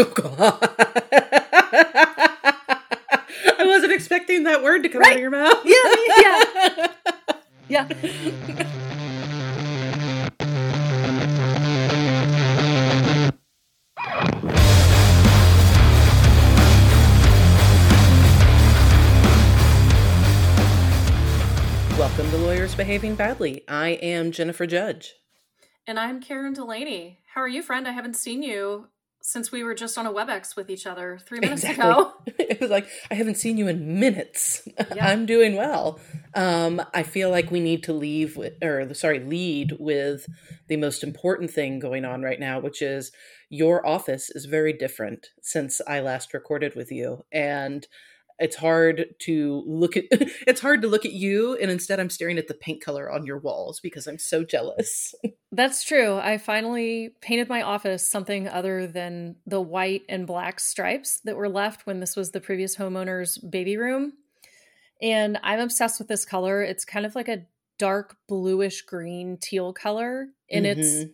[0.00, 0.58] Oh, God.
[3.58, 5.60] I wasn't expecting that word to come out of your mouth.
[5.64, 6.86] Yeah, yeah.
[7.70, 7.86] Yeah.
[21.98, 23.64] Welcome to Lawyers Behaving Badly.
[23.66, 25.14] I am Jennifer Judge.
[25.88, 27.18] And I'm Karen Delaney.
[27.34, 27.88] How are you, friend?
[27.88, 28.86] I haven't seen you
[29.20, 32.12] since we were just on a WebEx with each other three minutes ago.
[32.38, 34.66] it was like, I haven't seen you in minutes.
[34.94, 35.08] Yeah.
[35.08, 36.00] I'm doing well.
[36.34, 40.26] Um, I feel like we need to leave with, or sorry, lead with
[40.68, 43.12] the most important thing going on right now, which is
[43.50, 47.24] your office is very different since I last recorded with you.
[47.32, 47.86] And
[48.40, 52.38] it's hard to look at it's hard to look at you and instead I'm staring
[52.38, 55.14] at the paint color on your walls because I'm so jealous.
[55.52, 56.16] That's true.
[56.18, 61.48] I finally painted my office something other than the white and black stripes that were
[61.48, 64.12] left when this was the previous homeowner's baby room.
[65.00, 66.62] And I'm obsessed with this color.
[66.62, 67.46] It's kind of like a
[67.78, 71.12] dark bluish green teal color and it's Mhm.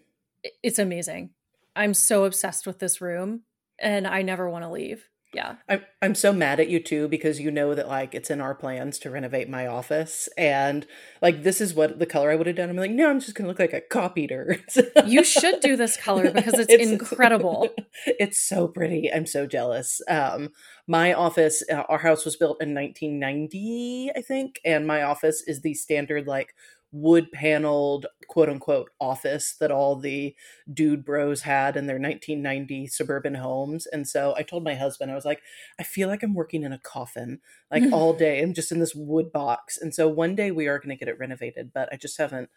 [0.62, 1.30] it's amazing.
[1.76, 3.42] I'm so obsessed with this room
[3.78, 5.08] and I never want to leave.
[5.34, 5.56] Yeah.
[5.68, 8.54] I'm I'm so mad at you too because you know that like it's in our
[8.54, 10.86] plans to renovate my office and
[11.20, 12.70] like this is what the color I would have done.
[12.70, 14.58] I'm like, no, I'm just gonna look like a cop eater.
[15.06, 17.68] You should do this color because it's, incredible.
[18.06, 19.12] It's so pretty.
[19.12, 20.00] I'm so jealous.
[20.08, 20.50] Um,
[20.86, 25.62] my office, uh, our house was built in 1990, I think, and my office is
[25.62, 26.54] the standard like
[26.96, 30.32] wood paneled quote unquote office that all the
[30.72, 33.84] dude bros had in their 1990 suburban homes.
[33.86, 35.42] And so I told my husband, I was like,
[35.78, 38.40] I feel like I'm working in a coffin like all day.
[38.40, 39.76] I'm just in this wood box.
[39.76, 42.48] And so one day we are going to get it renovated, but I just haven't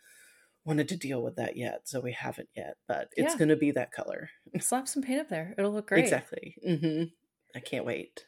[0.66, 1.82] wanted to deal with that yet.
[1.88, 3.38] So we haven't yet, but it's Yeah.
[3.40, 4.30] going to be that color.
[4.60, 5.56] Slap some paint up there.
[5.58, 6.04] It'll look great.
[6.04, 6.56] Exactly.
[6.68, 7.04] Mm-hmm.
[7.56, 8.26] I can't wait.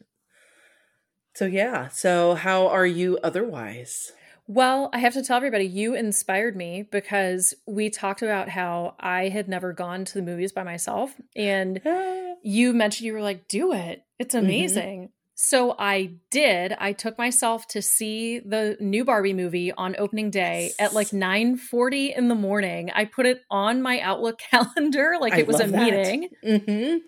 [1.36, 1.90] So yeah.
[1.90, 4.12] So how are you otherwise?
[4.52, 9.30] Well, I have to tell everybody, you inspired me because we talked about how I
[9.30, 11.14] had never gone to the movies by myself.
[11.36, 11.80] And
[12.42, 14.02] you mentioned you were like, do it.
[14.18, 14.40] It's Mhm.
[14.44, 15.10] amazing.
[15.36, 16.74] So I did.
[16.80, 21.14] I took myself to see the new Barbie movie on opening day at like Yes.
[21.14, 22.90] 9:40 in the morning.
[22.94, 25.80] I put it on my Outlook calendar like I it was a that.
[25.80, 27.02] meeting mhm.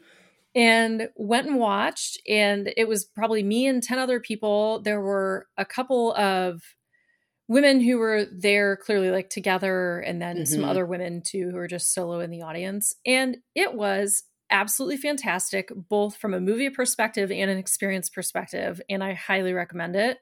[0.56, 5.48] and went and watched and it was probably me and 10 other people there were
[5.58, 6.62] a couple of
[7.52, 10.70] women who were there clearly like together and then some Mhm.
[10.70, 12.96] other women too who were just solo in the audience.
[13.06, 19.04] And it was absolutely fantastic both from a movie perspective and an experience perspective and
[19.04, 20.18] i highly recommend it.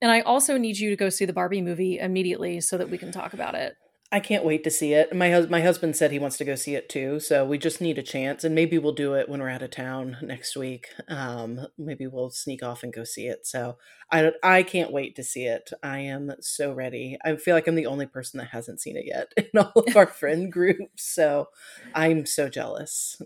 [0.00, 2.98] And i also need you to go see the barbie movie immediately so that we
[2.98, 3.76] can talk about it
[4.12, 5.12] I can't wait to see it.
[5.14, 7.80] My hus- my husband said he wants to go see it too, so we just
[7.80, 10.86] need a chance, and maybe we'll do it when we're out of town next week.
[11.08, 13.44] Um, maybe we'll sneak off and go see it.
[13.44, 13.76] So
[14.12, 15.70] I I can't wait to see it.
[15.82, 17.18] I am so ready.
[17.24, 19.96] I feel like I'm the only person that hasn't seen it yet in all of
[19.96, 21.48] our friend groups, so
[21.92, 23.20] I'm so jealous.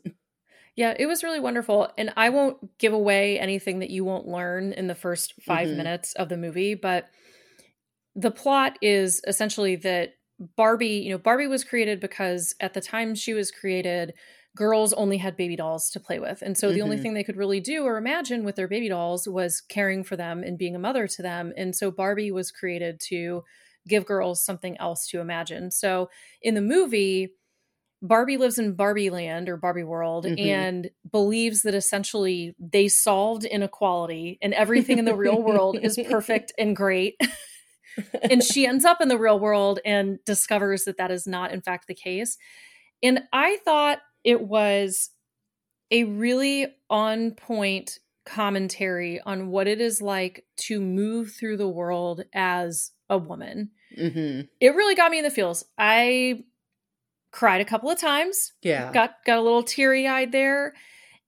[0.74, 1.90] Yeah, it was really wonderful.
[1.98, 5.76] And I won't give away anything that you won't learn in the first 5 Mhm.
[5.76, 7.10] minutes of the movie, but
[8.14, 10.14] the plot is essentially that
[10.56, 14.14] Barbie, you know, Barbie was created because at the time she was created,
[14.56, 16.42] girls only had baby dolls to play with.
[16.42, 17.02] And so the only Mhm.
[17.02, 20.42] thing they could really do or imagine with their baby dolls was caring for them
[20.42, 21.52] and being a mother to them.
[21.56, 23.44] And so Barbie was created to
[23.86, 25.70] give girls something else to imagine.
[25.70, 26.10] So
[26.42, 27.34] in the movie,
[28.00, 30.38] Barbie lives in Barbie land or Barbie world Mhm.
[30.38, 36.52] and believes that essentially they solved inequality and everything in the real world is perfect
[36.58, 37.16] and great.
[38.30, 41.60] and she ends up in the real world and discovers that that is not, in
[41.60, 42.36] fact, the case.
[43.02, 45.10] And I thought it was
[45.90, 52.24] a really on point commentary on what it is like to move through the world
[52.34, 53.70] as a woman.
[53.96, 55.64] hmm It really got me in the feels.
[55.78, 56.44] I
[57.30, 58.90] cried a couple of times Yeah.
[58.92, 60.72] got got a little teary eyed there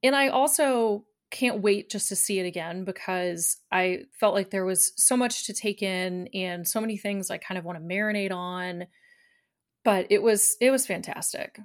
[0.03, 4.65] and i also can't wait just to see it again because i felt like there
[4.65, 7.85] was so much to take in and so many things i kind of want to
[7.85, 8.87] marinate on
[9.85, 11.59] but it was it was fantastic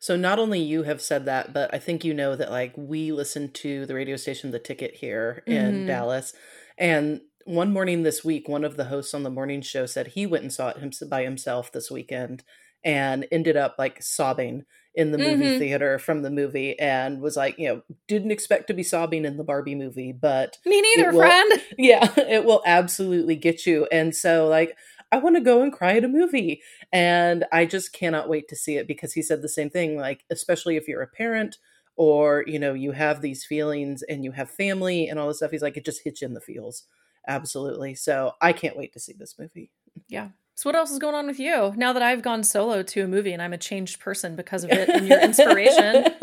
[0.00, 3.10] So not only you have said that, but I think you know that like we
[3.12, 5.86] listened to the radio station The Ticket here in Mhm.
[5.86, 6.34] Dallas,
[6.78, 10.26] and one morning this week, one of the hosts on the morning show said he
[10.26, 12.44] went and saw it by himself this weekend
[12.84, 14.64] and ended up like sobbing
[14.98, 15.58] in the movie Mhm.
[15.58, 19.36] theater from the movie and was like, you know, didn't expect to be sobbing in
[19.38, 23.86] the Barbie movie, but me neither will- friend yeah, it will absolutely get you.
[23.92, 24.76] And so, like,
[25.12, 26.60] I want to go and cry at a movie.
[26.92, 29.96] And I just cannot wait to see it because he said the same thing.
[29.96, 31.56] Like, especially if you're a parent
[31.96, 35.50] or you know you have these feelings and you have family and all this stuff
[35.50, 36.84] he's like it just hits you in the feels
[37.26, 39.70] absolutely so i can't wait to see this movie
[40.08, 40.28] yeah
[40.58, 41.72] so what else is going on with you?
[41.76, 44.70] Now that i've gone solo to a movie and i'm a changed person because of
[44.70, 46.06] it and your inspiration.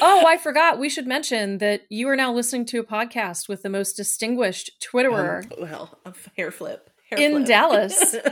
[0.00, 0.78] Oh i forgot.
[0.78, 4.70] We should mention that you are now listening to a podcast with the most distinguished
[4.80, 5.44] twitterer.
[5.52, 7.46] Um, well a hair flip in flip.
[7.46, 8.16] dallas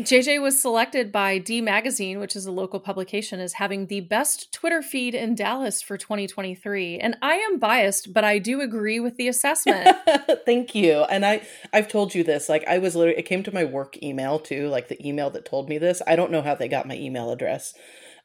[0.00, 4.52] JJ was selected by D Magazine, which is a local publication, as having the best
[4.52, 6.98] Twitter feed in Dallas for 2023.
[6.98, 9.96] And I am biased, but I do agree with the assessment.
[10.46, 11.02] Thank you.
[11.10, 11.42] And I
[11.72, 12.48] I've told you this.
[12.48, 15.44] Like I was literally it came to my work email too, like the email that
[15.44, 16.00] told me this.
[16.06, 17.74] I don't know how they got my email address.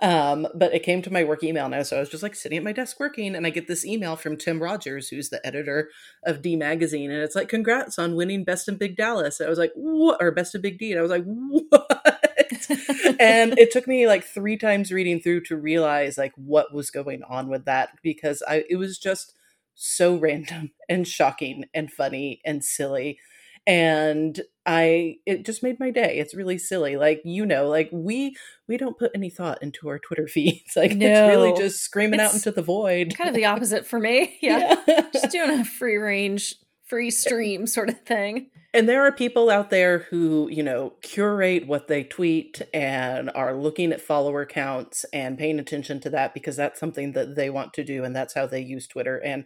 [0.02, 1.84] Um, but it came to my work email now.
[1.84, 4.16] So I was just like sitting at my desk working, and I get this email
[4.16, 5.90] from Tim Rogers, who's the editor
[6.24, 7.12] of D Magazine.
[7.12, 9.40] And it's like, congrats on winning Best in Big Dallas.
[9.40, 10.22] And I was like, what?
[10.22, 10.92] Or Best in Big D.
[10.92, 12.22] And I was like, what?
[13.20, 17.24] and it took me like three times reading through to realize like what was going
[17.24, 19.34] on with that because I, it was just
[19.76, 23.20] so random and shocking and funny and silly
[23.68, 26.18] and i it just made my day.
[26.18, 28.36] It's really silly like you know like we
[28.68, 32.20] we don't put any thought into our twitter feeds like no, it's really just screaming
[32.20, 33.16] out into the void.
[33.18, 34.38] kind of the opposite for me.
[34.42, 35.08] Yeah, yeah.
[35.12, 38.52] just doing a free range free stream sort of thing.
[38.76, 43.56] And there are people out there who you know curate what they tweet and are
[43.56, 47.74] looking at follower counts and paying attention to that because that's something that they want
[47.74, 49.18] to do and that's how they use twitter.
[49.18, 49.46] And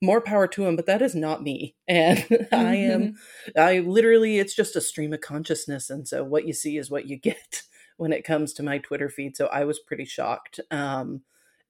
[0.00, 1.74] more power to him but that is not me.
[1.88, 2.44] And mm-hmm.
[2.54, 3.14] i am
[3.56, 7.06] i literally it's just a stream of consciousness and so what you see is what
[7.06, 7.62] you get
[7.96, 10.60] when it comes to my twitter feed so i was pretty shocked.
[10.70, 11.22] Um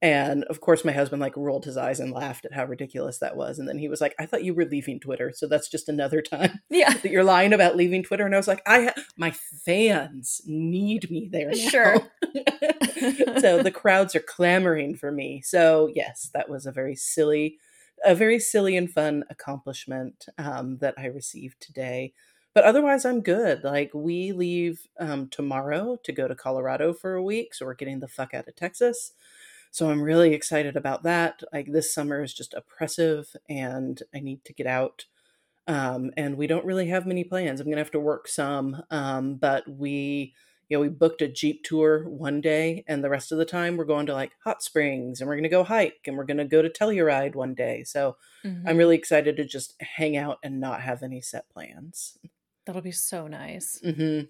[0.03, 3.37] and of course my husband like rolled his eyes and laughed at how ridiculous that
[3.37, 5.89] was and then he was like i thought you were leaving twitter so that's just
[5.89, 6.93] another time yeah.
[6.95, 8.25] that you're lying about leaving twitter.
[8.25, 11.69] And i was like i ha- my fans need me there now.
[11.71, 11.97] sure.
[13.41, 15.43] So the crowds are clamoring for me.
[15.43, 17.59] So yes that was a very silly
[18.05, 22.13] a very silly and fun accomplishment um, that I received today.
[22.55, 23.63] But otherwise, I'm good.
[23.63, 27.55] Like, we leave um, tomorrow to go to Colorado for a week.
[27.55, 29.13] So, we're getting the fuck out of Texas.
[29.71, 31.43] So, I'm really excited about that.
[31.53, 35.07] Like, this summer is just oppressive and I need to get out.
[35.69, 37.61] Um, and we don't really have many plans.
[37.61, 38.83] I'm going to have to work some.
[38.91, 40.35] Um, but we
[40.71, 43.77] you know, we booked a Jeep tour one day, and the rest of the time
[43.77, 46.37] we're going to like hot springs and we're going to go hike and we're going
[46.37, 47.83] to go to Telluride one day.
[47.83, 48.69] So mm-hmm.
[48.69, 52.17] I'm really excited to just hang out and not have any set plans.
[52.67, 53.81] That'll be so nice.
[53.85, 54.27] Mm-hmm.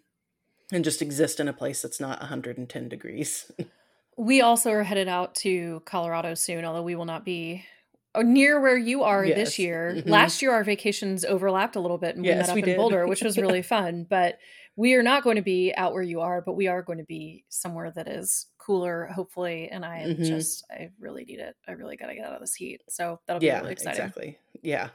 [0.75, 3.53] And just exist in a place that's not 110 degrees.
[4.17, 7.67] we also are headed out to Colorado soon, although we will not be
[8.15, 9.37] uh, near where you are yes.
[9.37, 9.95] this year.
[9.95, 10.09] Mm-hmm.
[10.09, 12.77] Last year, our vacations overlapped a little bit and we yes, met up in did.
[12.79, 14.07] Boulder, which was really fun.
[14.09, 14.39] But
[14.77, 17.05] we are not going to be out where you are, but we are going to
[17.05, 19.69] be somewhere that is cooler, hopefully.
[19.71, 20.25] And I mm-hmm.
[20.25, 21.57] just, I really need it.
[21.69, 22.83] I really got to get out of this heat.
[22.89, 24.01] So that'll be yeah, really exciting.
[24.01, 24.39] Exactly.
[24.63, 24.91] Yeah.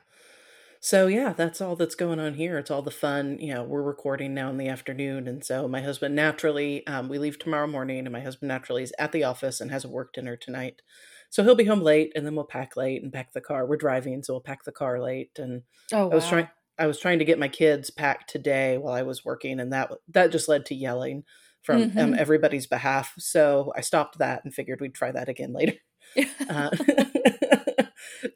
[0.86, 2.60] So yeah, that's all that's going on here.
[2.60, 3.39] It's all the fun.
[3.39, 7.18] You know, we're recording now in the afternoon, and so my husband naturally, um, we
[7.18, 10.13] leave tomorrow morning, and my husband naturally is at the office and has a work
[10.13, 10.83] dinner tonight.
[11.31, 13.66] So he'll be home late, and then we'll pack late and pack the car.
[13.66, 15.31] We're driving, so we'll pack the car late.
[15.39, 16.30] And oh, I was wow.
[16.30, 16.50] trying.
[16.77, 19.92] I was trying to get my kids packed today while I was working, and that
[20.10, 21.24] that just led to yelling
[21.63, 22.00] from um, mm-hmm.
[22.00, 23.13] um, everybody's behalf.
[23.18, 25.74] So I stopped that and figured we'd try that again later.
[26.50, 26.69] uh,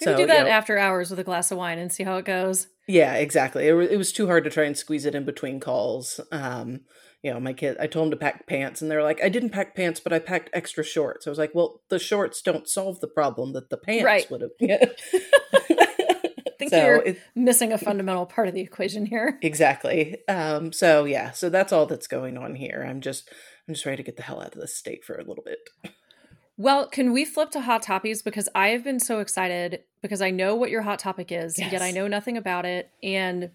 [0.02, 2.18] so do that you know, after hours with a glass of wine and see how
[2.18, 2.68] it goes.
[2.88, 3.68] Yeah, exactly.
[3.68, 6.20] It, it was too hard to try and squeeze it in between calls.
[6.32, 6.82] Um,
[7.22, 9.50] you know, my kid, I told them to pack pants, and they're like, "I didn't
[9.50, 13.02] pack pants, but I packed extra shorts." I was like, "Well, the shorts don't solve
[13.02, 14.32] the problem that the pants right.
[14.32, 14.52] would have."
[16.60, 19.40] think so you're it, missing a fundamental part of the equation here.
[19.50, 20.18] Exactly.
[20.28, 22.86] Um, so yeah, so that's all that's going on here.
[22.88, 23.30] I'm just
[23.68, 25.60] I'm just ready to get the hell out of this state for a little bit.
[26.58, 30.30] Well, can we flip to hot topics because I have been so excited because I
[30.30, 31.72] know what your hot topic is, yes.
[31.72, 33.52] yet I know nothing about it and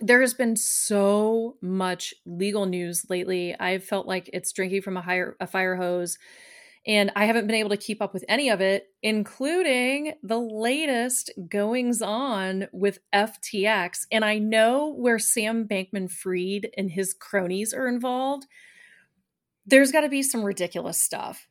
[0.00, 3.54] there has been so much legal news lately.
[3.58, 6.18] I've felt like it's drinking from a higher a fire hose
[6.86, 11.30] and I haven't been able to keep up with any of it, including the latest
[11.48, 14.06] goings on with FTX.
[14.10, 18.46] And I know where Sam Bankman Fried and his cronies are involved.
[19.66, 21.46] There's got to be some ridiculous stuff.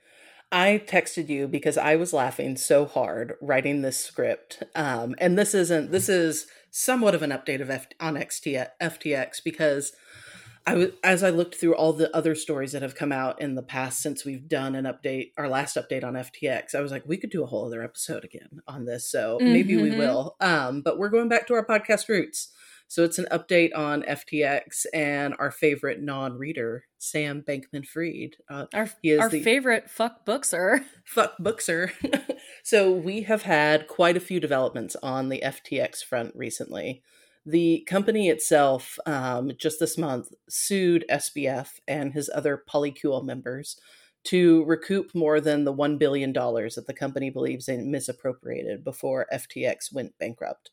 [0.52, 4.64] I texted you because I was laughing so hard writing this script.
[4.74, 9.44] Um, and this isn't, this is somewhat of an update of F- on XT- FTX
[9.44, 9.94] because
[10.66, 13.56] I was as I looked through all the other stories that have come out in
[13.56, 16.76] the past since we've done an update, our last update on FTX.
[16.76, 19.54] I was like, we could do a whole other episode again on this, so mm-hmm.
[19.54, 20.00] maybe we mm-hmm.
[20.00, 20.36] will.
[20.40, 22.50] Um, but we're going back to our podcast roots.
[22.90, 28.38] So it's an update on FTX and our favorite non-reader, Sam Bankman-Fried.
[28.50, 28.90] Uh, our
[29.20, 30.84] our the, favorite fuck bookser.
[31.06, 31.92] Fuck bookser.
[32.64, 37.04] so we have had quite a few developments on the FTX front recently.
[37.46, 43.78] The company itself, um, just this month, sued SBF and his other polycule members
[44.26, 49.94] to recoup more than the $1 billion that the company believes they misappropriated before FTX
[49.94, 50.72] went bankrupt.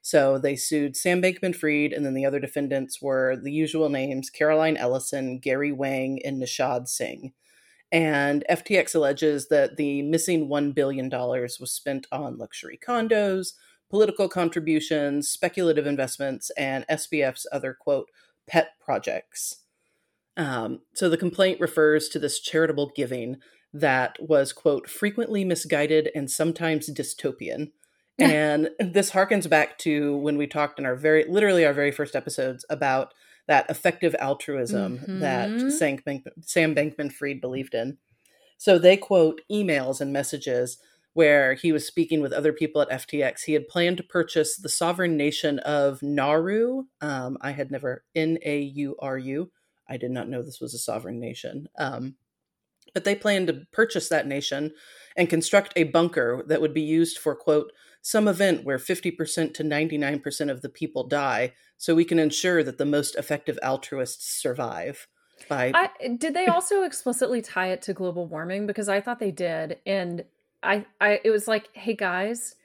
[0.00, 4.28] So they sued Sam Bankman Fried, and then the other defendants were the usual names
[4.28, 7.32] Caroline Ellison, Gary Wang, and Nishad Singh.
[7.90, 13.54] And FTX alleges that the missing $1 billion was spent on luxury condos,
[13.94, 18.10] political contributions, speculative investments, and SBF's other, quote,
[18.44, 19.60] pet projects.
[20.36, 23.36] Um, so the complaint refers to this charitable giving
[23.72, 27.70] that was, quote, frequently misguided and sometimes dystopian
[28.18, 32.16] and this harkens back to when we talked in our very literally our very first
[32.16, 33.14] episodes about
[33.46, 35.20] that effective altruism mm-hmm.
[35.20, 37.98] that Sam Bankman, Sam Bankman Fried believed in.
[38.58, 40.78] So they quote emails and messages
[41.14, 43.44] where he was speaking with other people at FTX.
[43.44, 46.84] He had planned to purchase the sovereign nation of Nauru.
[47.00, 49.50] Um, I had never N A U R U.
[49.88, 51.68] I did not know this was a sovereign nation.
[51.78, 52.16] Um,
[52.92, 54.72] but they planned to purchase that nation
[55.16, 59.64] and construct a bunker that would be used for quote some event where 50% to
[59.64, 65.08] 99% of the people die so we can ensure that the most effective altruists survive
[65.48, 69.32] by I, did they also explicitly tie it to global warming because i thought they
[69.32, 70.24] did and
[70.64, 72.56] i i it was like hey guys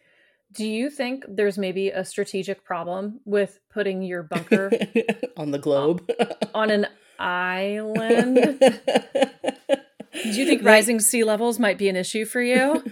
[0.51, 4.71] do you think there's maybe a strategic problem with putting your bunker
[5.37, 6.09] on the globe
[6.53, 6.87] on an
[7.19, 8.59] island
[10.23, 12.83] do you think rising sea levels might be an issue for you?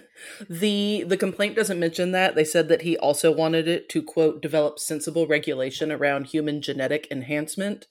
[0.50, 2.36] the the complaint doesn't mention that.
[2.36, 7.08] They said that he also wanted it to quote develop sensible regulation around human genetic
[7.12, 7.88] enhancement.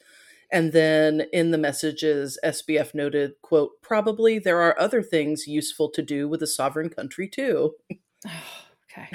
[0.52, 6.02] And then in the messages, SBF noted, quote, probably there are other things useful to
[6.02, 7.74] do with a sovereign country too.
[8.26, 9.08] okay.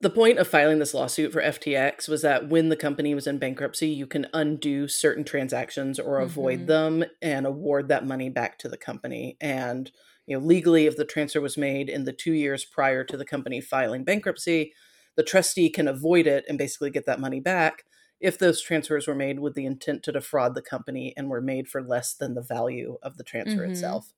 [0.00, 3.38] The point of filing this lawsuit for FTX was that when the company was in
[3.38, 7.00] bankruptcy, you can undo certain transactions or avoid mm-hmm.
[7.00, 9.36] them and award that money back to the company.
[9.40, 9.92] And
[10.26, 13.24] you know, legally, if the transfer was made in the two years prior to the
[13.24, 14.72] company filing bankruptcy,
[15.14, 17.84] the trustee can avoid it and basically get that money back
[18.22, 21.68] if those transfers were made with the intent to defraud the company and were made
[21.68, 23.72] for less than the value of the transfer mm-hmm.
[23.72, 24.12] itself.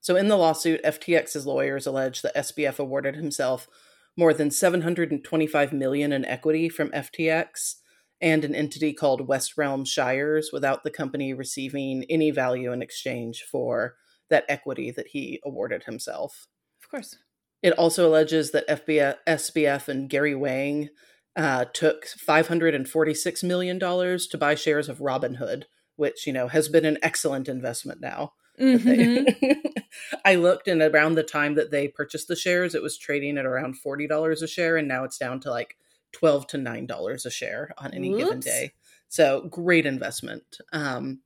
[0.00, 3.68] So, in the lawsuit, FTX's lawyers allege that SBF awarded himself
[4.16, 7.76] more than 725 million in equity from FTX
[8.20, 13.44] and an entity called West Realm Shires without the company receiving any value in exchange
[13.50, 13.96] for
[14.28, 16.46] that equity that he awarded himself.
[16.82, 17.16] Of course.
[17.62, 20.88] It also alleges that FBF, SBF and Gary Wang
[21.36, 25.64] uh, took $546 million to buy shares of Robinhood,
[25.96, 28.32] which, you know, has been an excellent investment now.
[28.60, 29.52] Mm-hmm.
[30.24, 33.46] I looked, and around the time that they purchased the shares, it was trading at
[33.46, 35.76] around forty dollars a share, and now it's down to like
[36.12, 38.72] twelve to nine dollars a share on any given day.
[39.08, 40.58] So great investment.
[40.72, 41.20] Um,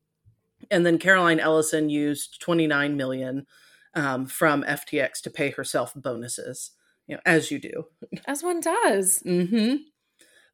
[0.71, 3.47] and then Caroline Ellison used twenty nine million
[3.95, 6.73] um, from FTX to pay herself bonuses.
[7.07, 7.87] You know, as you do,
[8.27, 9.23] as one does.
[9.25, 9.77] Mm-hmm.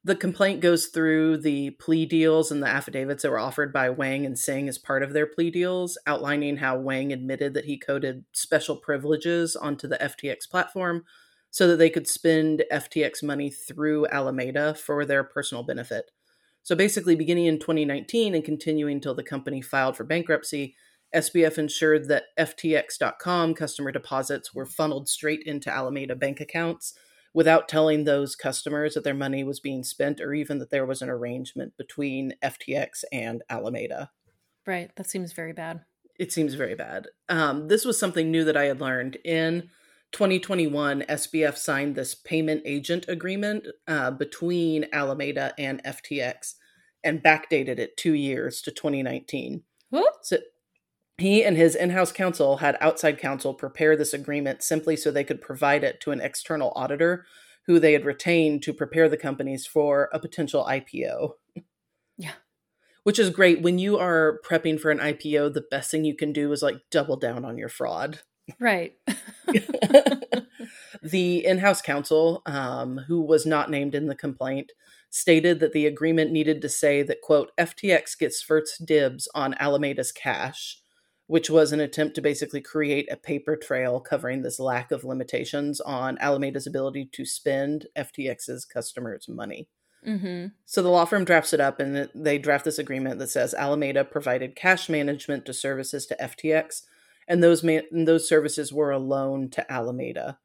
[0.05, 4.27] The complaint goes through the plea deals and the affidavits that were offered by Wang
[4.27, 8.25] and Singh as part of their plea deals, outlining how Wang admitted that he coded
[8.33, 11.05] special privileges onto the FTX platform
[11.53, 16.11] so that they could spend FTX money through Alameda for their personal benefit.
[16.65, 20.75] So basically, beginning in 2019 and continuing until the company filed for bankruptcy,
[21.15, 26.95] SBF ensured that FTX.com customer deposits were funneled straight into Alameda bank accounts
[27.35, 31.03] without telling those customers that their money was being spent or even that there was
[31.03, 34.11] an arrangement between FTX and Alameda.
[34.67, 34.91] Right.
[34.97, 35.81] That seems very bad.
[36.19, 37.09] It seems very bad.
[37.29, 39.17] Um, this was something new that I had learned.
[39.25, 39.71] In
[40.13, 46.55] 2021, SBF signed this payment agent agreement uh, between Alameda and FTX
[47.03, 49.63] and backdated it two years to 2019.
[49.91, 50.15] Whoop.
[50.23, 50.39] So
[51.19, 55.25] he and his in house counsel had outside counsel prepare this agreement simply so they
[55.25, 57.27] could provide it to an external auditor
[57.67, 61.35] who they had retained to prepare the companies for a potential IPO.
[62.19, 62.33] Yeah.
[63.05, 63.63] Which is great.
[63.63, 66.77] When you are prepping for an IPO, the best thing you can do is like
[66.91, 68.21] double down on your fraud.
[68.59, 68.95] Right.
[71.03, 74.73] the in house counsel, um, who was not named in the complaint,
[75.11, 80.11] stated that the agreement needed to say that, quote, FTX gets first dibs on Alameda's
[80.11, 80.82] cash
[81.33, 85.81] which was an attempt to basically create a paper trail covering this lack of limitations
[85.81, 89.67] on Alameda's ability to spend FTX's customers' money.
[90.07, 90.49] Mm-hmm.
[90.67, 94.05] So the law firm drafts it up and they draft this agreement that says Alameda
[94.05, 96.83] provided cash management to services to FTX,
[97.27, 100.39] and those and those services were a loan to Alameda.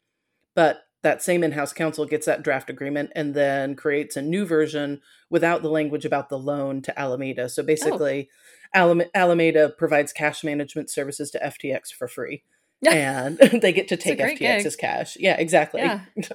[0.55, 5.01] But that same in-house counsel gets that draft agreement and then creates a new version
[5.29, 7.49] without the language about the loan to Alameda.
[7.49, 8.27] So basically, Alam-
[8.73, 12.43] Alameda provides cash management services to FTX for free.
[12.85, 14.63] and they get to take great gig.
[14.65, 15.17] FTX's cash.
[15.19, 15.81] Yeah, exactly.
[15.81, 16.01] Yeah.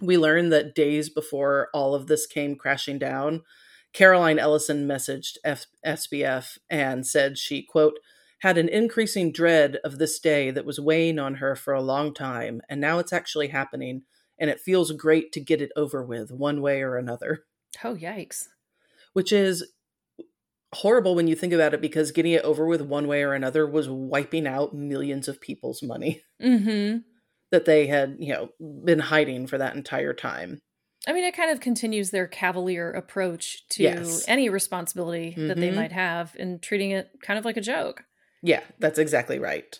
[0.00, 3.42] We learned that days before all of this came crashing down,
[3.92, 7.98] Caroline Ellison messaged F- SBF and said she, quote,
[8.40, 12.12] had an increasing dread of this day that was weighing on her for a long
[12.12, 14.02] time, and now it's actually happening,
[14.38, 17.44] and it feels great to get it over with one way or another.
[17.82, 18.48] Oh, yikes.
[19.14, 19.72] Which is
[20.76, 23.66] horrible when you think about it because getting it over with one way or another
[23.66, 26.98] was wiping out millions of people's money Mm-hmm.
[27.50, 28.48] that they had, you know,
[28.84, 30.58] been hiding for that entire time.
[31.08, 34.24] I mean, it kind of continues their cavalier approach to Yes.
[34.26, 35.74] any responsibility that they Mhm.
[35.76, 38.04] might have and treating it kind of like a joke.
[38.42, 39.78] Yeah, that's exactly right.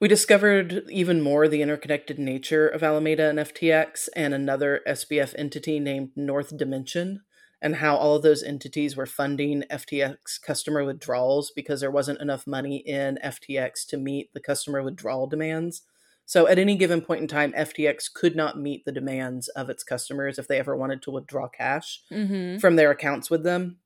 [0.00, 5.78] We discovered even more the interconnected nature of Alameda and FTX and another SBF entity
[5.80, 7.22] named North Dimension,
[7.62, 12.46] and how all of those entities were funding FTX customer withdrawals because there wasn't enough
[12.46, 15.82] money in FTX to meet the customer withdrawal demands.
[16.24, 19.82] So at any given point in time, FTX could not meet the demands of its
[19.82, 22.58] customers if they ever wanted to withdraw cash Mm-hmm.
[22.58, 23.78] from their accounts with them.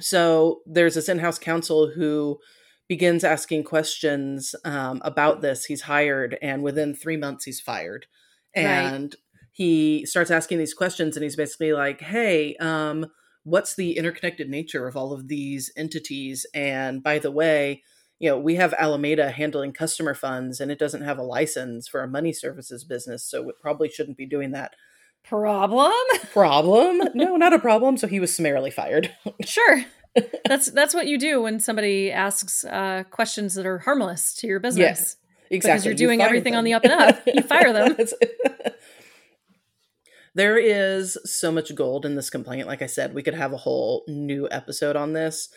[0.00, 2.38] So there's this in-house counsel who
[2.88, 5.64] begins asking questions um, about this.
[5.64, 8.06] He's hired, and within three months, he's fired.
[8.56, 9.16] Right.
[9.56, 13.06] He starts asking these questions, and he's basically like, "Hey, um,
[13.42, 16.44] what's the interconnected nature of all of these entities?
[16.54, 17.82] And by the way."
[18.18, 22.02] You know, we have Alameda handling customer funds and it doesn't have a license for
[22.02, 24.72] a money services business, so it probably shouldn't be doing that.
[25.22, 25.92] Problem?
[26.32, 27.02] Problem?
[27.14, 27.98] No, not a problem.
[27.98, 29.14] So he was summarily fired.
[29.44, 29.84] Sure.
[30.46, 34.60] that's that's what you do when somebody asks uh, questions that are harmless to your
[34.60, 34.80] business.
[34.80, 35.16] Yes,
[35.50, 35.58] Exactly.
[35.58, 37.20] Because you're doing fire everything on the up and up.
[37.26, 37.96] You fire them.
[40.36, 42.66] There is so much gold in this complaint.
[42.66, 45.48] Like I said, we could have a whole new episode on this.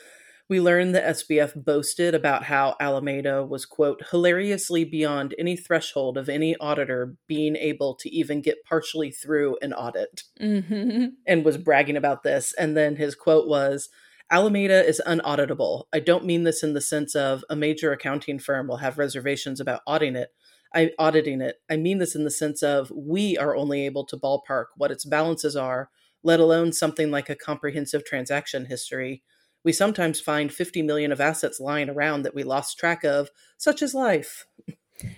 [0.48, 6.30] We learned that SBF boasted about how Alameda was, quote, hilariously beyond any threshold of
[6.30, 11.08] any auditor being able to even get partially through an audit Mm-hmm.
[11.28, 12.54] and was bragging about this.
[12.54, 13.90] And then his quote was
[14.32, 15.90] Alameda is unauditable.
[15.92, 19.60] I don't mean this in the sense of a major accounting firm will have reservations
[19.60, 20.30] about auditing it.
[20.74, 21.62] I auditing it.
[21.70, 25.06] I mean this in the sense of we are only able to ballpark what its
[25.06, 25.90] balances are,
[26.24, 29.24] let alone something like a comprehensive transaction history.
[29.64, 33.82] We sometimes find 50 million of assets lying around that we lost track of, such
[33.82, 34.46] as life.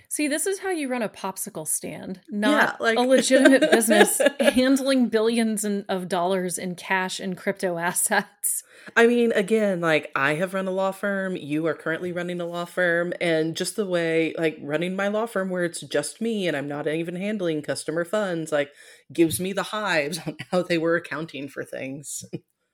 [0.08, 5.08] See, this is how you run a popsicle stand, not like- a legitimate business handling
[5.08, 8.62] billions in, of dollars in cash and crypto assets.
[8.96, 12.46] I mean, again, like I have run a law firm, you are currently running a
[12.46, 16.48] law firm, and just the way, like, running my law firm where it's just me
[16.48, 18.70] and I'm not even handling customer funds, like,
[19.12, 22.24] gives me the hives on how they were accounting for things.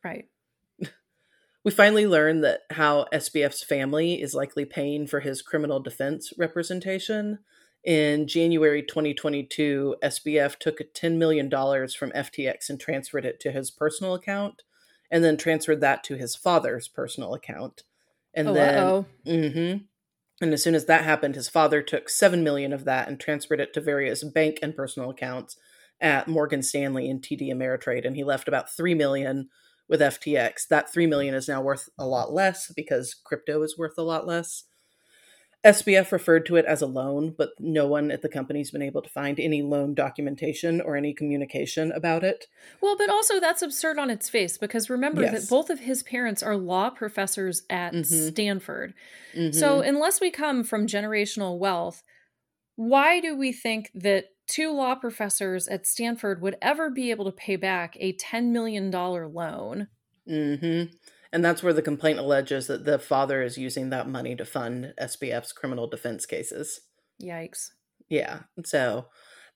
[0.04, 0.26] Right.
[1.68, 7.40] We finally learn that how SBF's family is likely paying for his criminal defense representation.
[7.84, 14.14] In January 2022, SBF took $10 million from FTX and transferred it to his personal
[14.14, 14.62] account,
[15.10, 17.82] and then transferred that to his father's personal account.
[18.32, 19.06] And oh, then, uh-oh.
[19.26, 19.76] hmm
[20.40, 23.60] and as soon as that happened, his father took 7 million of that and transferred
[23.60, 25.58] it to various bank and personal accounts
[26.00, 29.50] at Morgan Stanley and TD Ameritrade, and he left about $3 million
[29.88, 30.66] with FTX.
[30.68, 34.26] That 3 million is now worth a lot less because crypto is worth a lot
[34.26, 34.64] less.
[35.64, 39.02] SBF referred to it as a loan, but no one at the company's been able
[39.02, 42.46] to find any loan documentation or any communication about it.
[42.80, 45.32] Well, but also that's absurd on its face because remember Yes.
[45.32, 48.28] that both of his parents are law professors at Mhm.
[48.30, 48.94] Stanford.
[49.34, 49.52] Mhm.
[49.52, 52.04] So, unless we come from generational wealth,
[52.76, 57.32] why do we think that two law professors at Stanford would ever be able to
[57.32, 59.88] pay back a $10 million loan?
[60.28, 60.94] Mm-hmm.
[61.32, 64.94] And that's where the complaint alleges that the father is using that money to fund
[65.00, 66.80] SBF's criminal defense cases.
[67.22, 67.70] Yikes.
[68.08, 68.40] Yeah.
[68.64, 69.06] So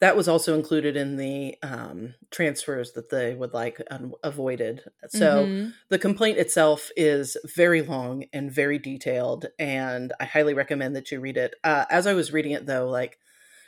[0.00, 4.82] that was also included in the um, transfers that they would like un- avoided.
[5.08, 5.74] So Mhm.
[5.88, 11.20] the complaint itself is very long and very detailed, and I highly recommend that you
[11.20, 11.54] read it.
[11.62, 13.18] Uh, as I was reading it, though, like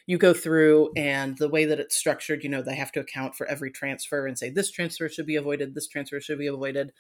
[0.07, 3.35] you go through and the way that it's structured, you know, they have to account
[3.35, 6.93] for every transfer and say this transfer should be avoided, this transfer should be avoided.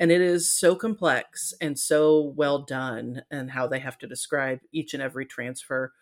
[0.00, 4.60] And it is so complex and so well done, and how they have to describe
[4.72, 5.92] each and every transfer.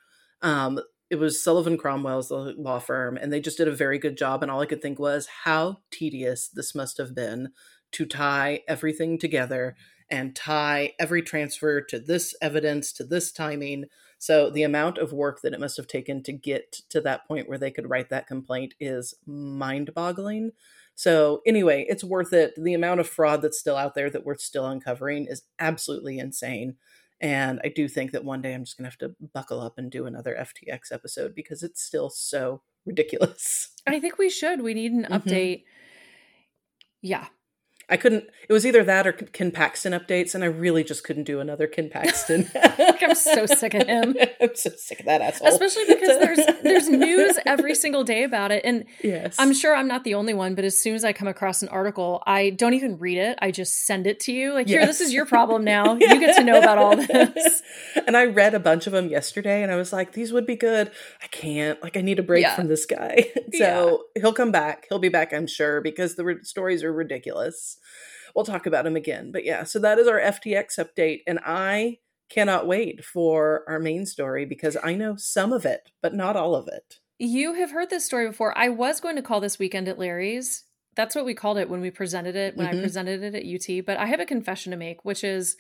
[0.41, 4.43] Um, it was Sullivan Cromwell's law firm, and they just did a very good job.
[4.43, 7.51] And all I could think was how tedious this must have been
[7.93, 9.77] to tie everything together
[10.11, 13.87] and tie every transfer to this evidence to this timing.
[14.19, 17.49] So the amount of work that it must have taken to get to that point
[17.49, 20.53] where they could write that complaint is mind-boggling.
[20.95, 22.55] So anyway, it's worth it.
[22.57, 26.77] The amount of fraud that's still out there that we're still uncovering is absolutely insane.
[27.21, 29.79] And I do think that one day I'm just going to have to buckle up
[29.79, 33.71] and do another FTX episode because it's still so ridiculous.
[33.87, 34.63] I think we should.
[34.63, 35.15] We need an mm-hmm.
[35.15, 35.65] update.
[37.03, 37.27] Yeah.
[37.89, 38.25] I couldn't.
[38.49, 41.69] It was either that or Ken Paxton updates, and I really just couldn't do another
[41.69, 42.51] Ken Paxton.
[42.79, 44.17] I'm so sick of him.
[44.41, 45.47] I'm so sick of that asshole.
[45.47, 49.37] Especially because there's there's news every single day about it, and yes.
[49.39, 50.57] I'm sure I'm not the only one.
[50.57, 53.39] But as soon as I come across an article, I don't even read it.
[53.41, 54.53] I just send it to you.
[54.53, 54.79] Like, yes.
[54.79, 55.95] here, this is your problem now.
[55.95, 57.63] You get to know about all this.
[58.05, 60.57] And I read a bunch of them yesterday, and I was like, these would be
[60.57, 60.91] good.
[61.23, 61.81] I can't.
[61.85, 62.57] Like, I need a break yeah.
[62.57, 63.31] from this guy.
[63.53, 64.23] so yeah.
[64.23, 64.87] he'll come back.
[64.89, 67.76] He'll be back, I'm sure, because the re- stories are ridiculous
[68.35, 69.33] we'll talk about him again.
[69.33, 71.21] But yeah, so that is our FTX update.
[71.27, 76.15] And I cannot wait for our main story because I know some of it, but
[76.15, 76.99] not all of it.
[77.19, 78.57] You have heard this story before.
[78.57, 80.65] I was going to call this Weekend at Larry's.
[80.97, 82.79] That's what we called it when we presented it, when mm-hmm.
[82.79, 83.85] I presented it at UT.
[83.87, 85.57] But I have a confession to make, which is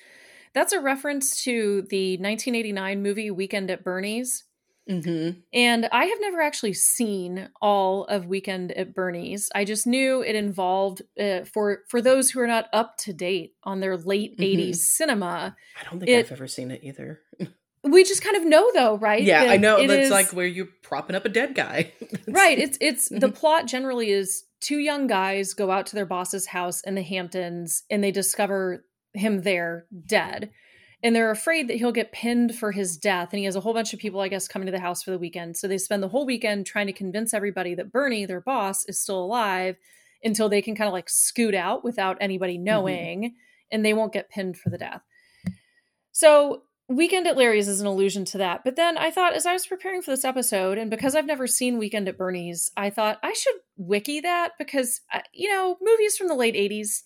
[0.54, 4.44] that's a reference to the 1989 movie Weekend at Bernie's.
[4.88, 5.40] Mm-hmm.
[5.52, 9.50] And I have never actually seen all of Weekend at Bernie's.
[9.54, 13.54] I just knew it involved uh, for for those who are not up to date
[13.64, 14.60] on their late mm-hmm.
[14.60, 15.56] 80s cinema.
[15.80, 17.20] I don't think it, I've ever seen it either.
[17.82, 19.22] we just kind of know though, right?
[19.22, 19.84] Yeah, that I know.
[19.86, 21.92] that's is, like where you're propping up a dead guy.
[22.28, 22.58] right.
[22.58, 26.80] It's it's the plot generally is two young guys go out to their boss's house
[26.82, 30.50] in the Hamptons and they discover him there dead
[31.02, 33.74] and they're afraid that he'll get pinned for his death and he has a whole
[33.74, 36.02] bunch of people i guess coming to the house for the weekend so they spend
[36.02, 39.76] the whole weekend trying to convince everybody that bernie their boss is still alive
[40.22, 42.64] until they can kind of like scoot out without anybody mm-hmm.
[42.64, 43.36] knowing mm-hmm.
[43.70, 45.02] and they won't get pinned for the death
[46.12, 49.52] so weekend at larry's is an allusion to that but then i thought as i
[49.52, 53.18] was preparing for this episode and because i've never seen weekend at bernie's i thought
[53.24, 57.02] i should wiki that because uh, you know movies from the late 80s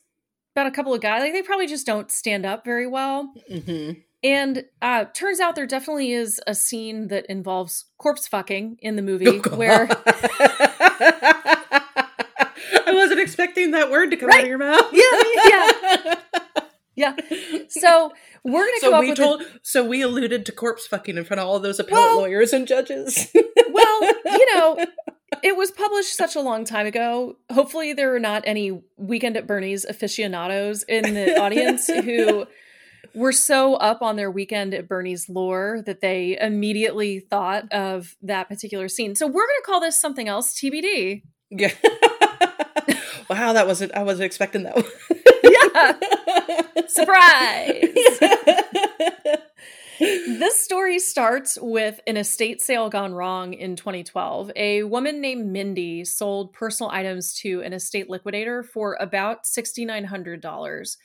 [0.54, 1.20] about a couple of guys.
[1.20, 3.32] Like they probably just don't stand up very well.
[3.50, 4.00] Mm-hmm.
[4.22, 9.02] And uh, turns out there definitely is a scene that involves corpse fucking in the
[9.02, 9.88] movie oh, where.
[12.86, 14.38] I wasn't expecting that word to come right?
[14.38, 14.92] out of your mouth.
[14.92, 16.14] yeah, yeah,
[16.96, 17.16] yeah.
[17.68, 18.10] So
[18.42, 19.42] we're gonna so come we up told.
[19.42, 22.18] A, so we alluded to corpse fucking in front of all of those appellate well,
[22.18, 23.28] lawyers and judges.
[23.70, 24.84] well, you know,
[25.42, 27.36] it was published such a long time ago.
[27.52, 32.46] Hopefully, there are not any Weekend at Bernie's aficionados in the audience who
[33.14, 38.48] were so up on their Weekend at Bernie's lore that they immediately thought of that
[38.48, 39.14] particular scene.
[39.14, 41.22] So we're going to call this something else TBD.
[41.50, 41.72] Yeah.
[43.30, 43.94] wow, that wasn't.
[43.94, 44.84] I wasn't expecting that.
[46.88, 47.88] Surprise
[50.00, 54.50] this story starts with an estate sale gone wrong in 2012.
[54.56, 60.96] A woman named Mindy sold personal items to an estate liquidator for about $6,900.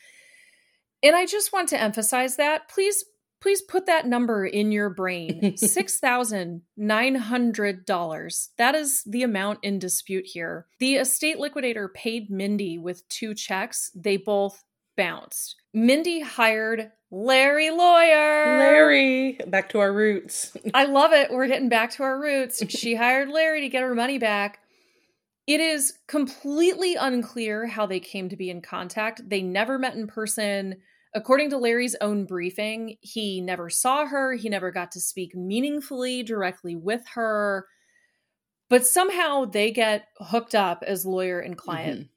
[1.03, 2.69] And I just want to emphasize that.
[2.69, 3.03] Please,
[3.45, 8.47] please put that number in your brain $6,900.
[8.57, 10.65] That is the amount in dispute here.
[10.79, 13.91] The estate liquidator paid Mindy with two checks.
[13.93, 14.63] They both
[14.97, 15.57] bounced.
[15.75, 18.57] Mindy hired Larry Lawyer.
[18.57, 20.57] Larry, back to our roots.
[20.73, 21.29] I love it.
[21.29, 22.63] We're getting back to our roots.
[22.69, 24.57] She hired Larry to get her money back.
[25.45, 29.29] It is completely unclear how they came to be in contact.
[29.29, 30.77] They never met in person.
[31.15, 34.33] According to Larry's own briefing, he never saw her.
[34.33, 37.65] He never got to speak meaningfully directly with her.
[38.69, 42.01] But somehow they get hooked up as lawyer and client.
[42.01, 42.14] Mm-hmm.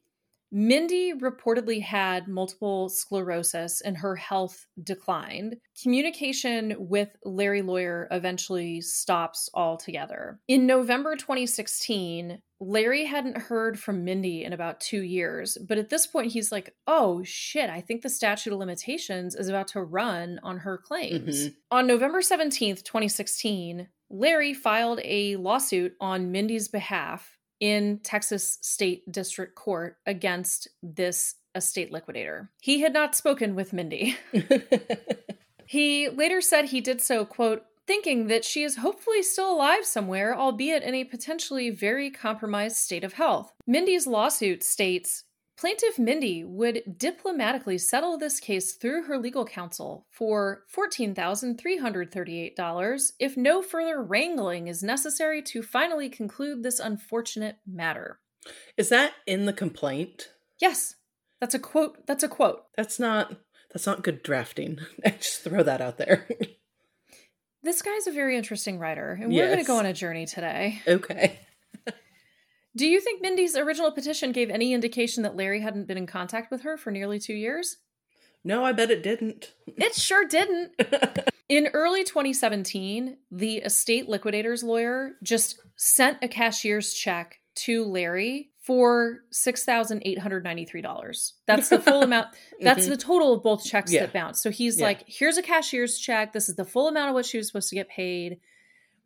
[0.50, 5.56] Mindy reportedly had multiple sclerosis and her health declined.
[5.82, 10.40] Communication with Larry Lawyer eventually stops altogether.
[10.48, 16.06] In November 2016, Larry hadn't heard from Mindy in about two years, but at this
[16.06, 20.40] point, he's like, oh shit, I think the statute of limitations is about to run
[20.42, 21.44] on her claims.
[21.44, 21.54] Mm-hmm.
[21.70, 29.54] On November 17th, 2016, Larry filed a lawsuit on Mindy's behalf in Texas State District
[29.54, 32.50] Court against this estate liquidator.
[32.60, 34.16] He had not spoken with Mindy.
[35.66, 40.36] he later said he did so, quote, thinking that she is hopefully still alive somewhere,
[40.36, 43.52] albeit in a potentially very compromised state of health.
[43.66, 45.24] Mindy's lawsuit states
[45.58, 53.60] Plaintiff Mindy would diplomatically settle this case through her legal counsel for $14,338 if no
[53.60, 58.20] further wrangling is necessary to finally conclude this unfortunate matter.
[58.76, 60.28] Is that in the complaint?
[60.60, 60.94] Yes.
[61.40, 62.06] That's a quote.
[62.06, 62.62] That's a quote.
[62.76, 63.34] That's not
[63.72, 64.78] that's not good drafting.
[65.04, 66.28] I just throw that out there.
[67.64, 70.80] This guy's a very interesting writer, and we're going to go on a journey today.
[70.86, 71.40] okay.
[72.78, 76.52] Do you think Mindy's original petition gave any indication that Larry hadn't been in contact
[76.52, 77.78] with her for nearly two years?
[78.44, 79.52] No, I bet it didn't.
[79.76, 80.72] It sure didn't.
[81.48, 89.20] In early 2017, the estate liquidator's lawyer just sent a cashier's check to Larry for
[89.32, 91.32] $6,893.
[91.46, 92.28] That's the full amount.
[92.60, 92.90] That's Mhm.
[92.90, 94.02] the total of both checks Yeah.
[94.02, 94.40] that bounced.
[94.42, 94.86] So he's Yeah.
[94.86, 96.32] like, here's a cashier's check.
[96.32, 98.38] This is the full amount of what she was supposed to get paid.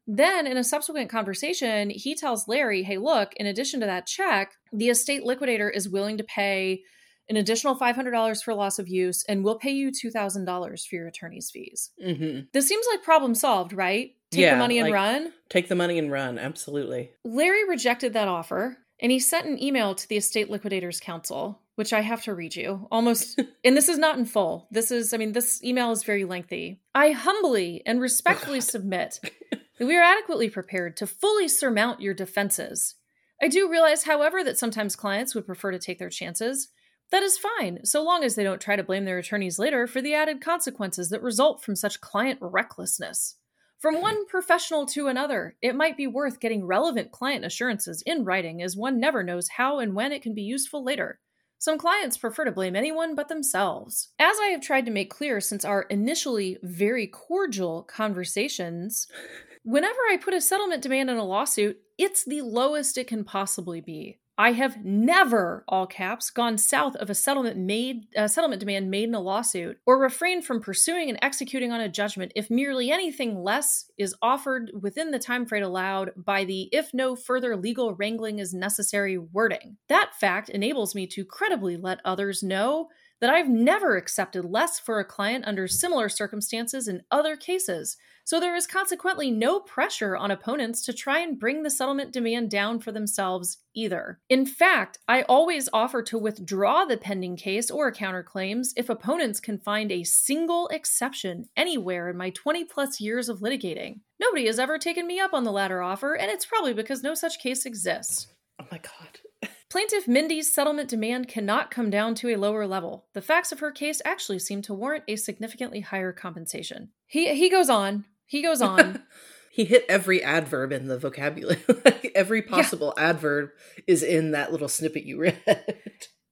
[0.07, 4.53] Then, in a subsequent conversation, he tells Larry, hey, look, in addition to that check,
[4.73, 6.83] the estate liquidator is willing to pay
[7.29, 11.51] an additional $500 for loss of use and we'll pay you $2,000 for your attorney's
[11.51, 11.91] fees.
[12.03, 14.11] hmm This seems like problem solved, right?
[14.33, 15.33] Take Yeah, the money and like- run.
[15.49, 16.39] Take the money and run.
[16.39, 17.13] Absolutely.
[17.25, 21.93] Larry rejected that offer and he sent an email to the estate liquidators counsel, which
[21.93, 23.41] I have to read you almost.
[23.65, 24.67] and this is not in full.
[24.73, 26.81] This is, I mean, this email is very lengthy.
[26.95, 28.69] I humbly and respectfully God.
[28.69, 29.21] submit
[29.79, 32.95] we are adequately prepared to fully surmount your defenses.
[33.43, 36.69] I do realize, however, that sometimes clients would prefer to take their chances.
[37.11, 40.01] That is fine, so long as they don't try to blame their attorneys later for
[40.01, 43.37] the added consequences that result from such client recklessness.
[43.79, 44.03] From hmm.
[44.03, 48.77] one professional to another, it might be worth getting relevant client assurances in writing as
[48.77, 51.19] one never knows how and when it can be useful later.
[51.59, 54.09] Some clients prefer to blame anyone but themselves.
[54.19, 59.07] As I have tried to make clear since our initially very cordial conversations,
[59.63, 63.81] whenever I put a settlement demand in a lawsuit, it's the lowest it can possibly
[63.81, 64.19] be.
[64.39, 69.09] I have never, all caps, gone south of a settlement made a settlement demand made
[69.09, 73.43] in a lawsuit, or refrained from pursuing and executing on a judgment if merely anything
[73.43, 78.39] less is offered within the time frame allowed by the if no further legal wrangling
[78.39, 79.77] is necessary wording.
[79.89, 82.89] That fact enables me to credibly let others know
[83.21, 88.39] that I've never accepted less for a client under similar circumstances in other cases, so
[88.39, 92.79] there is consequently no pressure on opponents to try and bring the settlement demand down
[92.79, 94.21] for themselves either.
[94.29, 99.59] In fact, I always offer to withdraw the pending case or counterclaims if opponents can
[99.59, 104.01] find a single exception anywhere in my 20 plus years of litigating.
[104.21, 107.15] Nobody has ever taken me up on the latter offer, and it's probably because no
[107.15, 108.29] such case exists.
[108.61, 109.51] Oh my god.
[109.71, 113.07] Plaintiff Mindy's settlement demand cannot come down to a lower level.
[113.15, 116.91] The facts of her case actually seem to warrant a significantly higher compensation.
[117.07, 118.05] He he goes on.
[118.33, 119.03] He goes on.
[119.51, 121.63] he hit every adverb in the vocabulary.
[121.85, 123.51] Like, every possible adverb
[123.87, 125.39] is in that little snippet you read.
[125.47, 125.63] but at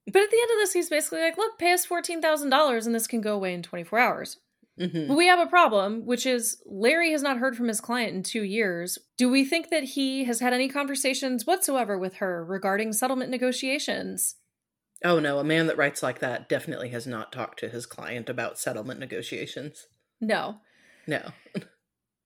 [0.07, 3.05] the end of this, he's basically like, "Look, pay us fourteen thousand dollars, and this
[3.05, 4.37] can go away in twenty four hours."
[4.79, 5.09] Mhm.
[5.09, 8.23] But we have a problem, which is Larry has not heard from his client in
[8.23, 8.97] two years.
[9.17, 14.37] Do we think that he has had any conversations whatsoever with her regarding settlement negotiations?
[15.05, 18.27] Oh no, a man that writes like that definitely has not talked to his client
[18.29, 19.85] about settlement negotiations.
[20.19, 20.57] No.
[21.05, 21.31] No.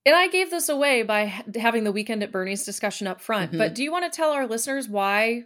[0.06, 3.54] And I gave this away by having the weekend at Bernie's discussion up front.
[3.54, 3.58] Mhm.
[3.58, 5.46] But do you want to tell our listeners why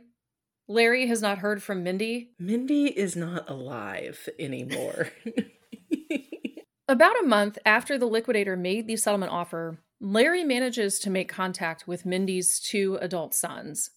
[0.68, 2.34] Larry has not heard from Mindy?
[2.38, 5.12] Mindy is not alive anymore.
[6.88, 11.88] About a month after the liquidator made the settlement offer, Larry manages to make contact
[11.88, 13.92] with Mindy's two adult sons.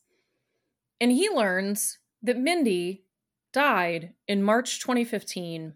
[1.01, 3.05] And he learns that Mindy
[3.53, 5.75] died in March 2015,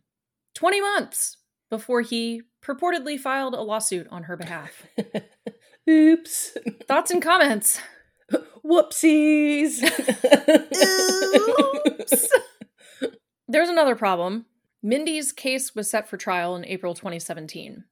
[0.54, 1.38] 20 months
[1.70, 4.86] before he purportedly filed a lawsuit on her behalf.
[5.88, 6.56] Oops.
[6.86, 7.80] Thoughts and comments?
[8.64, 9.82] Whoopsies.
[11.86, 12.28] Oops.
[13.48, 14.46] There's another problem.
[14.82, 17.84] Mindy's case was set for trial in April 2017.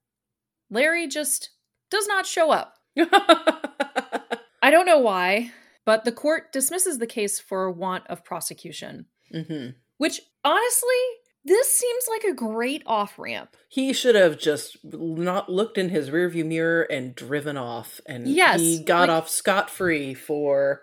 [0.70, 1.50] Larry just
[1.90, 2.74] does not show up.
[2.98, 5.52] I don't know why,
[5.84, 11.02] but the court dismisses the case for want of prosecution, hmm which honestly,
[11.44, 13.56] this seems like a great off ramp.
[13.68, 18.60] He should have just not looked in his rearview mirror and driven off, and Yes,
[18.60, 20.82] he got like- off scot free for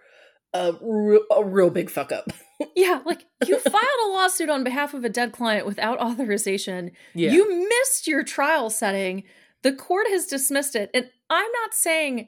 [0.53, 2.27] a, re- a real big fuck up.
[2.75, 6.91] Yeah, like you filed a lawsuit on behalf of a dead client without authorization.
[7.15, 9.23] Yeah, You missed your trial setting.
[9.63, 10.91] The court has dismissed it.
[10.93, 12.27] And I'm not saying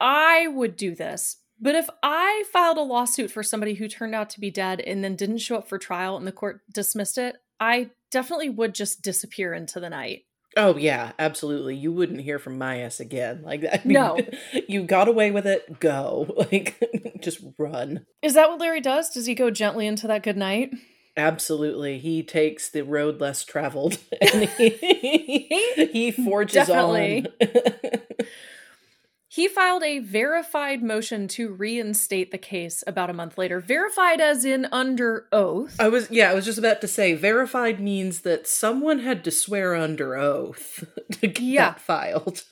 [0.00, 4.30] I would do this, but if I filed a lawsuit for somebody who turned out
[4.30, 7.36] to be dead and then didn't show up for trial and the court dismissed it,
[7.62, 10.22] I definitely would just disappear into the night.
[10.56, 11.76] Oh yeah, absolutely.
[11.76, 13.42] You wouldn't hear from my ass again.
[13.44, 14.18] Like I mean, No.
[14.68, 15.78] you got away with it.
[15.80, 16.26] Go.
[16.52, 16.76] Like
[17.22, 18.04] just run.
[18.20, 19.10] Is that what Larry does?
[19.10, 20.72] Does he go gently into that good night?
[21.16, 21.98] Absolutely.
[21.98, 27.26] He takes the road less traveled and he, he forges Definitely.
[27.40, 27.46] on.
[29.34, 33.60] He filed a verified motion to reinstate the case about a month later.
[33.60, 35.74] Verified as in under oath.
[35.80, 39.30] I was yeah, I was just about to say verified means that someone had to
[39.30, 41.70] swear under oath to get Yeah.
[41.70, 42.44] that filed.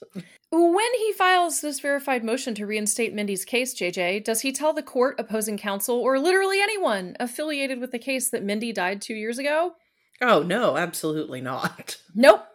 [0.51, 4.83] When he files this verified motion to reinstate Mindy's case, JJ, does he tell the
[4.83, 9.39] court opposing counsel or literally anyone affiliated with the case that Mindy died two years
[9.39, 9.75] ago?
[10.23, 11.99] Oh no, absolutely not.
[12.15, 12.47] Nope.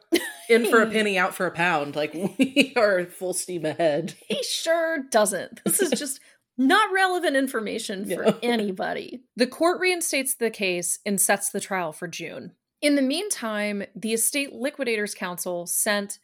[0.49, 1.95] In for a penny, out for a pound.
[1.95, 4.13] Like we are full steam ahead.
[4.28, 5.62] He sure doesn't.
[5.65, 6.19] This is just
[6.58, 8.38] not relevant information for No.
[8.43, 9.21] anybody.
[9.36, 12.51] The court reinstates the case and sets the trial for June.
[12.82, 16.19] In the meantime, the estate liquidators counsel sent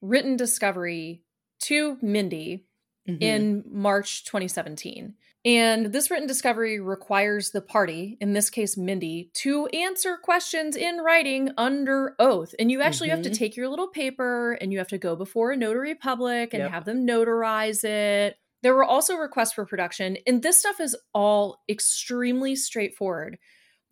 [0.00, 1.22] written discovery
[1.60, 2.64] to Mindy
[3.08, 3.22] Mhm.
[3.22, 5.14] in March 2017.
[5.46, 10.98] And this written discovery requires the party, in this case Mindy, to answer questions in
[10.98, 12.52] writing under oath.
[12.58, 13.34] And you actually have to Mhm.
[13.38, 16.70] take your little paper and you have to go before a notary public and Yep.
[16.72, 18.36] have them notarize it.
[18.62, 23.38] There were also requests for production, and this stuff is all extremely straightforward.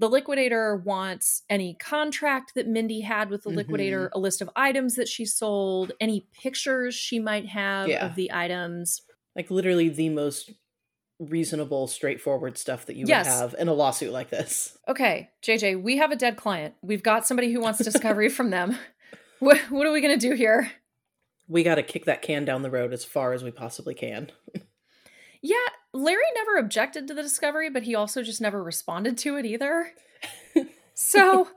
[0.00, 4.96] The liquidator wants any contract that Mindy had with the liquidator, a list of items
[4.96, 8.04] that she sold, any pictures she might have Yeah.
[8.04, 9.02] of the items.
[9.36, 10.52] like literally the most
[11.18, 13.26] reasonable, straightforward stuff that you Yes.
[13.26, 14.76] would have in a lawsuit like this.
[14.88, 16.74] Okay, JJ, we have a dead client.
[16.82, 18.76] We've got somebody who wants discovery from them.
[19.40, 20.70] What, what are we going to do here?
[21.48, 24.30] We got to kick that can down the road as far as we possibly can.
[25.42, 25.56] Yeah,
[25.92, 29.92] Larry never objected to the discovery, but he also just never responded to it either.
[30.94, 31.48] So,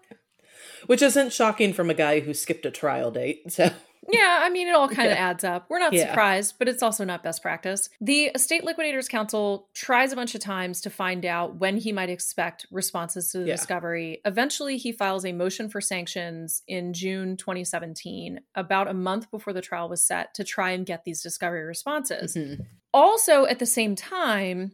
[0.88, 3.52] Which isn't shocking from a guy who skipped a trial date.
[3.52, 3.70] So,
[4.10, 5.30] yeah, I mean, it all kind of Yeah.
[5.30, 5.66] adds up.
[5.70, 6.08] We're not Yeah.
[6.08, 7.90] surprised, but it's also not best practice.
[8.02, 12.10] The Estate Liquidators Counsel tries a bunch of times to find out when he might
[12.10, 13.56] expect responses to the Yeah.
[13.56, 14.22] discovery.
[14.26, 19.62] Eventually, he files a motion for sanctions in June 2017, about a month before the
[19.62, 22.36] trial was set, to try and get these discovery responses.
[22.36, 22.66] mhm.
[22.94, 24.72] Also, at the same time,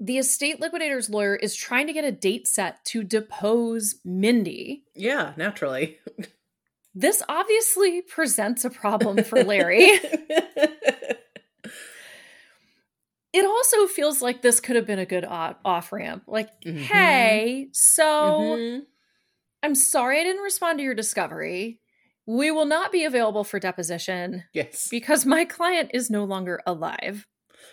[0.00, 4.84] the estate liquidator's lawyer is trying to get a date set to depose Mindy.
[4.94, 5.98] yeah, naturally.
[6.94, 9.80] This obviously presents a problem for Larry.
[13.32, 16.24] it also feels like this could have been a good off ramp.
[16.26, 16.78] Like, Mhm.
[16.82, 18.86] hey, so Mhm.
[19.62, 21.80] I'm sorry I didn't respond to your discovery.
[22.26, 24.88] We will not be available for deposition Yes.
[24.90, 27.26] because my client is no longer alive.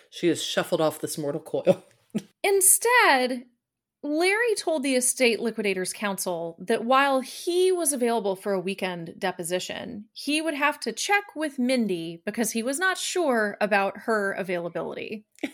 [0.08, 1.84] She has shuffled off this mortal coil.
[2.42, 3.46] Instead,
[4.02, 10.06] Larry told the estate liquidators counsel that while he was available for a weekend deposition,
[10.12, 15.26] he would have to check with Mindy because he was not sure about her availability.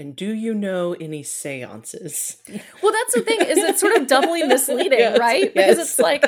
[0.00, 2.36] And do you know any seances?
[2.82, 5.52] Well, that's the thing is it's sort of doubly misleading, Yes, right?
[5.52, 5.90] Because yes.
[5.90, 6.24] it's like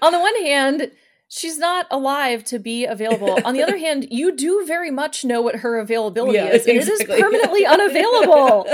[0.00, 0.92] on the one hand,
[1.28, 3.40] she's not alive to be available.
[3.44, 6.76] On the other hand, you do very much know what her availability Yeah, is, and
[6.78, 7.16] exactly.
[7.16, 8.66] is permanently unavailable.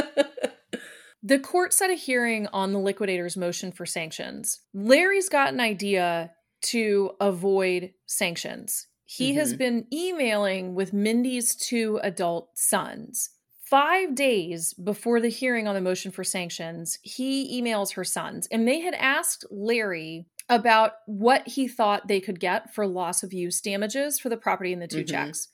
[1.27, 4.61] The court set a hearing on the liquidator's motion for sanctions.
[4.75, 6.33] Larry's got an idea
[6.65, 8.87] to avoid sanctions.
[9.07, 9.59] He has Mhm.
[9.59, 13.31] been emailing with Mindy's two adult sons.
[13.63, 18.69] Five days before the hearing on the motion for sanctions, he emails her sons, and
[18.69, 23.63] they had asked Larry about what he thought they could get for loss of use
[23.63, 25.09] damages for the property in the 2 Mhm.
[25.09, 25.49] checks.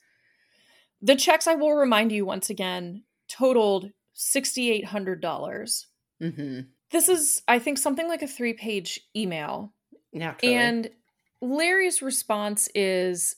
[1.01, 5.85] The checks, I will remind you once again, totaled $6,800.
[6.19, 6.59] hmm
[6.91, 9.73] This is, I think, something like a three page email.
[10.13, 10.55] Naturally.
[10.55, 10.89] And
[11.41, 13.35] Larry's response is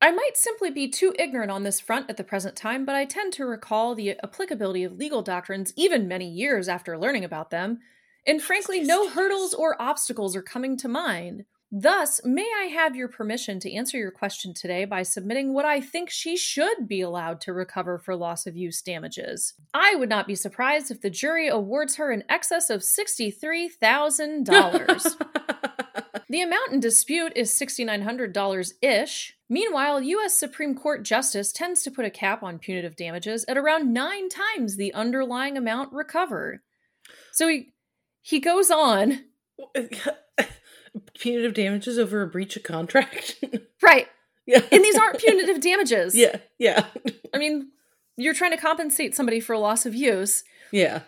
[0.00, 3.06] I might simply be too ignorant on this front at the present time, but I
[3.06, 7.78] tend to recall the applicability of legal doctrines even many years after learning about them.
[8.26, 11.44] And frankly, no hurdles or obstacles are coming to mind.
[11.78, 15.82] Thus, may I have your permission to answer your question today by submitting what I
[15.82, 19.52] think she should be allowed to recover for loss of use damages?
[19.74, 25.16] I would not be surprised if the jury awards her in excess of $63,000.
[26.28, 29.36] The amount in dispute is $6,900 ish.
[29.48, 30.34] Meanwhile, U.S.
[30.34, 34.74] Supreme Court Justice tends to put a cap on punitive damages at around nine times
[34.74, 36.62] the underlying amount recovered.
[37.30, 37.74] So he,
[38.22, 39.26] he goes on.
[41.18, 43.42] Punitive damages over a breach of contract.
[43.82, 44.08] Right.
[44.46, 44.62] yeah.
[44.72, 46.14] And these aren't punitive damages.
[46.14, 46.38] Yeah.
[46.58, 46.86] Yeah.
[47.32, 47.68] I mean,
[48.16, 50.42] you're trying to compensate somebody for loss of use.
[50.72, 51.02] Yeah.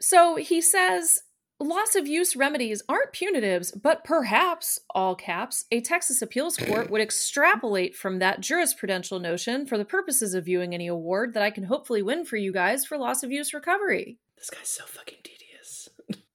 [0.00, 1.22] So he says
[1.60, 7.00] loss of use remedies aren't punitives, but perhaps, all caps, a Texas appeals court would
[7.00, 11.64] extrapolate from that jurisprudential notion for the purposes of viewing any award that I can
[11.64, 14.18] hopefully win for you guys for loss of use recovery.
[14.36, 15.39] This guy's so fucking tedious.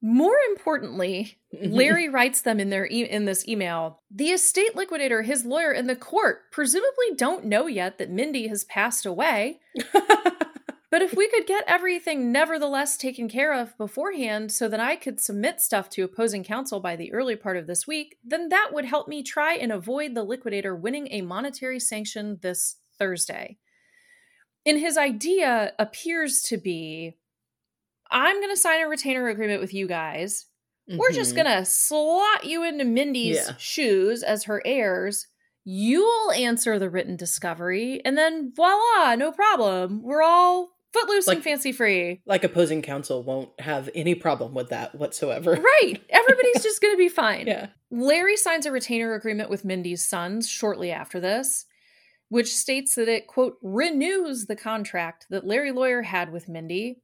[0.08, 1.74] More importantly, mm-hmm.
[1.74, 4.04] Larry writes them in their e- in this email.
[4.12, 8.66] The estate liquidator, his lawyer, and the court presumably don't know yet that Mindy has
[8.66, 9.60] passed away.
[10.92, 15.20] But if we could get everything nevertheless taken care of beforehand so that I could
[15.20, 18.86] submit stuff to opposing counsel by the early part of this week, then that would
[18.86, 23.58] help me try and avoid the liquidator winning a monetary sanction this Thursday.
[24.66, 27.18] And his idea appears to be
[28.16, 30.46] I'm going to sign a retainer agreement with you guys.
[30.88, 31.44] We're just Mhm.
[31.44, 33.56] going to slot you into Mindy's Yeah.
[33.58, 35.28] shoes as her heirs.
[35.66, 40.02] You'll answer the written discovery, and then voila, no problem.
[40.04, 42.22] We're all footloose and fancy free.
[42.26, 45.52] like opposing counsel won't have any problem with that whatsoever.
[45.56, 45.96] Right.
[46.10, 47.48] Everybody's just going to be fine.
[47.48, 47.68] Yeah.
[47.92, 51.66] Larry signs a retainer agreement with Mindy's sons shortly after this,
[52.30, 57.02] which states that it, quote, renews the contract that Larry Lawyer had with Mindy.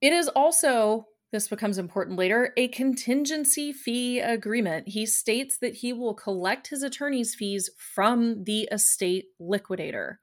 [0.00, 4.88] It is also, this becomes important later, a contingency fee agreement.
[4.88, 10.20] He states that he will collect his attorney's fees from the estate liquidator.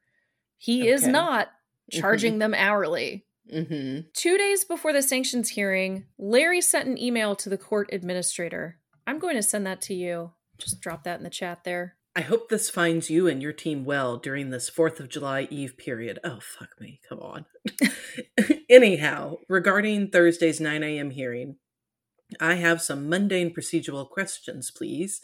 [0.57, 1.49] He is not
[1.91, 3.25] charging them hourly.
[3.53, 4.07] Mm-hmm.
[4.13, 8.79] Two days before the sanctions hearing, Larry sent an email to the court administrator.
[9.05, 10.31] I'm going to send that to you.
[10.57, 11.95] Just drop that in the chat there.
[12.17, 15.77] I hope this finds you and your team well during this 4th of July Eve
[15.77, 16.17] period.
[16.23, 17.01] Oh, fuck me.
[17.09, 17.45] Come on.
[18.69, 21.09] Anyhow, regarding Thursday's 9 a.m.
[21.11, 21.57] hearing,
[22.39, 25.19] I have some mundane procedural questions, please.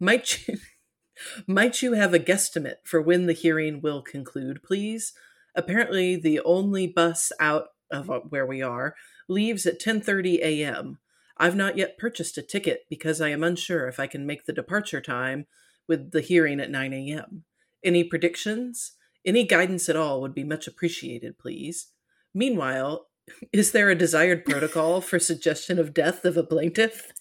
[0.00, 0.56] Might you,
[1.46, 5.12] might you have a guesstimate for when the hearing will conclude, please?
[5.54, 8.94] Apparently, the only bus out of uh, where we are
[9.28, 11.00] leaves at 10:30 a.m.
[11.36, 14.52] I've not yet purchased a ticket because I am unsure if I can make the
[14.54, 15.46] departure time
[15.90, 17.42] with the hearing at 9 a.m.
[17.84, 18.92] Any predictions?
[19.26, 21.88] Any guidance at all would be much appreciated, please.
[22.32, 23.08] Meanwhile,
[23.52, 27.12] is there a desired protocol for suggestion of death of a plaintiff?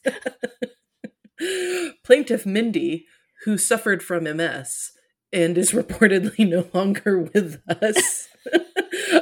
[2.06, 3.08] plaintiff Mindy,
[3.44, 4.92] who suffered from MS
[5.34, 8.28] and is reportedly no longer with us,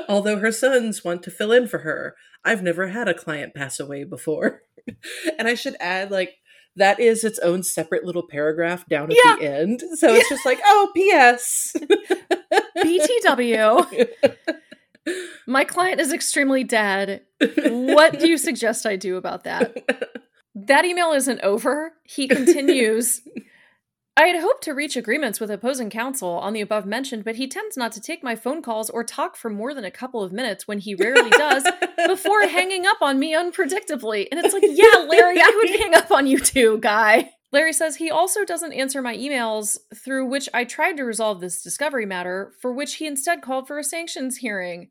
[0.09, 2.15] although her sons want to fill in for her.
[2.43, 4.63] I've never had a client pass away before.
[5.39, 6.35] and I should add, like,
[6.78, 9.36] that is its own separate little paragraph down at Yeah.
[9.39, 9.82] the end.
[9.95, 11.75] So it's just like, oh, P.S.
[12.78, 14.07] BTW.
[15.47, 17.21] My client is extremely dead.
[17.39, 20.13] What do you suggest I do about that?
[20.59, 21.91] That email isn't over.
[22.03, 23.21] He continues.
[24.18, 27.47] I had hoped to reach agreements with opposing counsel on the above mentioned, but he
[27.47, 30.34] tends not to take my phone calls or talk for more than a couple of
[30.34, 31.63] minutes when he rarely does
[32.07, 34.28] before hanging up on me unpredictably.
[34.32, 37.30] And it's like, yeah, Larry, I would hang up on you too, guy.
[37.51, 41.61] Larry says he also doesn't answer my emails through which I tried to resolve this
[41.61, 44.89] discovery matter, for which he instead called for a sanctions hearing.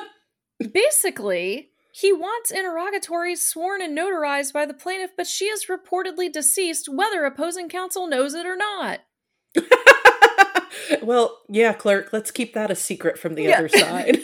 [0.72, 6.90] Basically, he wants interrogatories sworn and notarized by the plaintiff, but she is reportedly deceased,
[6.92, 9.00] whether opposing counsel knows it or not.
[11.02, 13.56] well, yeah, clerk, let's keep that a secret from the Yeah.
[13.56, 14.18] other side.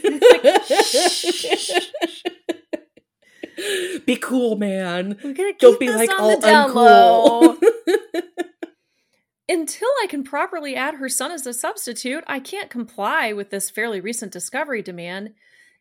[4.04, 5.16] Be cool, man.
[5.58, 7.56] Don't be like all uncool.
[9.48, 13.70] Until I can properly add her son as a substitute, I can't comply with this
[13.70, 15.30] fairly recent discovery demand.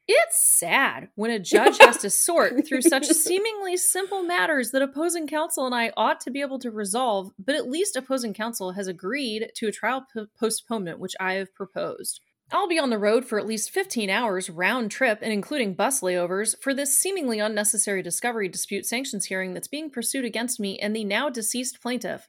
[0.08, 5.28] It's sad when a judge has to sort through such seemingly simple matters that opposing
[5.28, 8.88] counsel and I ought to be able to resolve, but at least opposing counsel has
[8.88, 12.22] agreed to a trial p- postponement, which I have proposed.
[12.54, 16.02] I'll be on the road for at least 15 hours round trip and including bus
[16.02, 20.94] layovers for this seemingly unnecessary discovery dispute sanctions hearing that's being pursued against me and
[20.94, 22.28] the now deceased plaintiff.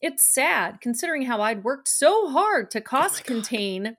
[0.00, 3.96] It's sad considering how I'd worked so hard to oh cost contain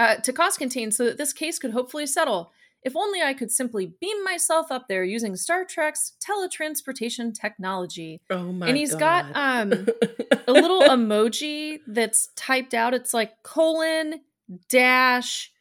[0.00, 2.52] uh, to cost contain so that this case could hopefully settle.
[2.82, 8.22] If only I could simply beam myself up there using Star Trek's teletransportation technology.
[8.30, 9.32] oh my and he's God.
[9.34, 9.86] got um
[10.48, 12.94] a little emoji that's typed out.
[12.94, 14.20] It's like colon
[14.70, 15.52] dash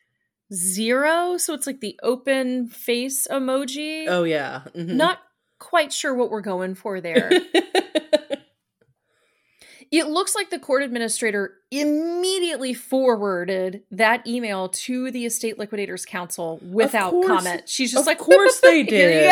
[0.54, 1.36] zero.
[1.38, 4.06] So it's like the open face emoji.
[4.08, 4.62] oh yeah.
[4.74, 4.96] mhm.
[4.96, 5.20] Not
[5.60, 7.30] quite sure what we're going for there.
[9.92, 16.60] It looks like the court administrator immediately forwarded that email to the estate liquidators counsel
[16.64, 17.70] without course- comment.
[17.70, 19.28] She's just of like, "Of course they did.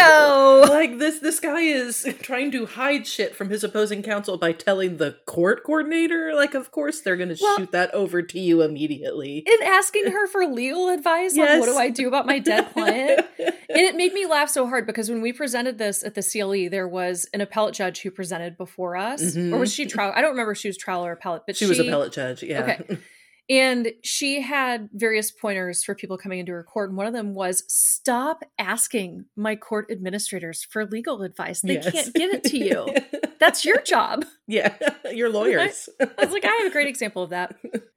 [0.69, 4.97] Like this this guy is trying to hide shit from his opposing counsel by telling
[4.97, 6.33] the court coordinator.
[6.35, 9.43] Like of course they're gonna Well- shoot that over to you immediately.
[9.47, 11.59] And asking her for legal advice Yes.
[11.59, 13.25] what do I do about my dead client.
[13.39, 16.69] and it made me laugh so hard because when we presented this at the CLE,
[16.69, 19.53] there was an appellate judge who presented before us, Mhm.
[19.53, 20.13] or was she trial?
[20.15, 22.43] I don't remember if she was trial or appellate, but she was a appellate judge,
[22.43, 22.77] yeah.
[22.81, 22.97] Okay.
[23.49, 26.89] And she had various pointers for people coming into her court.
[26.89, 31.61] And one of them was stop asking my court administrators for legal advice.
[31.61, 31.89] They Yes.
[31.93, 32.93] can't give it to you.
[33.39, 34.25] That's your job.
[34.47, 34.75] yeah,
[35.13, 35.87] your lawyers.
[36.01, 37.55] I was like, I have a great example of that.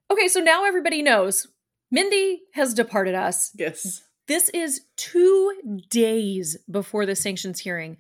[0.09, 1.48] Okay, so now everybody knows
[1.90, 3.51] Mindy has departed us.
[3.57, 4.05] yes.
[4.28, 7.96] This is two days before the sanctions hearing.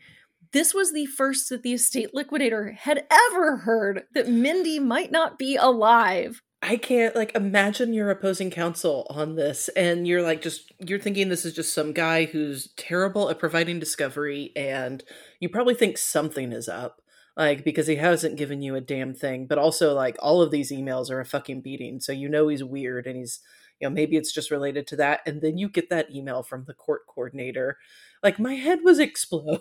[0.52, 5.38] This was the first that the estate liquidator had ever heard that Mindy might not
[5.38, 6.42] be alive.
[6.62, 11.28] I can't like imagine your opposing counsel on this and you're like just you're thinking
[11.28, 15.02] this is just some guy who's terrible at providing discovery and
[15.40, 17.00] you probably think something is up
[17.34, 20.70] like because he hasn't given you a damn thing but also like all of these
[20.70, 23.40] emails are a fucking beating so you know he's weird and he's
[23.80, 26.64] you know maybe it's just related to that and then you get that email from
[26.66, 27.78] the court coordinator
[28.22, 29.60] like my head was explode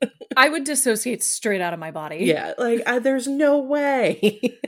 [0.36, 2.18] I would dissociate straight out of my body.
[2.24, 4.40] yeah like I, there's no way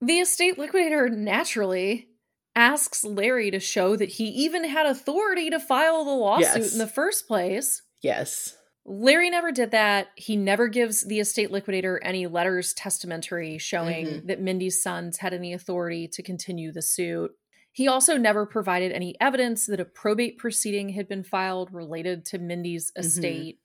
[0.00, 2.08] The estate liquidator naturally
[2.54, 6.72] asks Larry to show that he even had authority to file the lawsuit Yes.
[6.72, 7.80] in the first place.
[8.02, 10.08] yes Larry never did that.
[10.14, 14.26] He never gives the estate liquidator any letters testamentary showing Mhm.
[14.26, 17.30] that Mindy's sons had any authority to continue the suit.
[17.76, 22.38] He also never provided any evidence that a probate proceeding had been filed related to
[22.38, 23.58] Mindy's estate.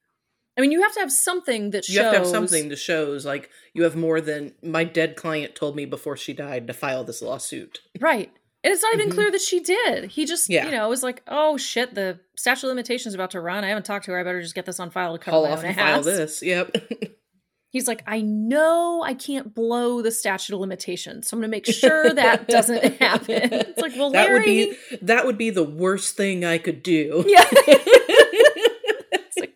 [0.58, 2.00] I mean, you have to have something that shows Mm-hmm.
[2.00, 5.54] You have to have something that shows like you have more than my dead client
[5.56, 7.82] told me before she died to file this lawsuit.
[8.02, 8.32] Right.
[8.64, 9.14] And it's not even Mhm.
[9.14, 10.06] clear that she did.
[10.12, 10.66] He just, Yeah.
[10.66, 13.64] you know, was like, oh shit, the statute of limitations is about to run.
[13.64, 14.20] I haven't talked to her.
[14.20, 16.06] I better just get this on file to cover Call my off and file ass.
[16.06, 16.42] this.
[16.42, 16.76] Yep.
[17.72, 21.56] He's like, I know I can't blow the statute of limitations, so I'm going to
[21.56, 23.54] make sure that doesn't happen.
[23.54, 26.82] It's like, well, that Larry, would be that would be the worst thing I could
[26.82, 27.24] do.
[27.28, 27.46] yeah.
[29.12, 29.56] it's like,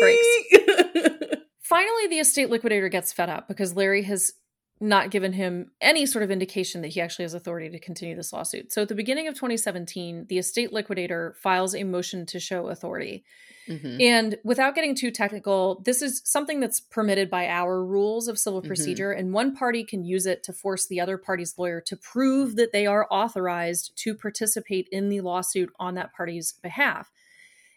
[0.00, 1.42] brakes.
[1.60, 4.32] Finally, the estate liquidator gets fed up because Larry has
[4.78, 8.32] not given him any sort of indication that he actually has authority to continue this
[8.32, 8.72] lawsuit.
[8.72, 13.24] So at the beginning of 2017, the estate liquidator files a motion to show authority.
[13.68, 14.00] Mhm.
[14.00, 18.62] And without getting too technical, this is something that's permitted by our rules of civil
[18.62, 18.66] Mhm.
[18.66, 22.56] procedure, and one party can use it to force the other party's lawyer to prove
[22.56, 27.10] that they are authorized to participate in the lawsuit on that party's behalf.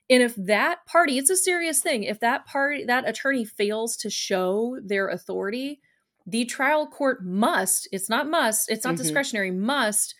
[0.09, 4.09] And if that party, it's a serious thing, if that party, that attorney fails to
[4.09, 5.81] show their authority,
[6.29, 8.99] the trial court must, it's not must, it's not Mhm.
[8.99, 10.13] discretionary, must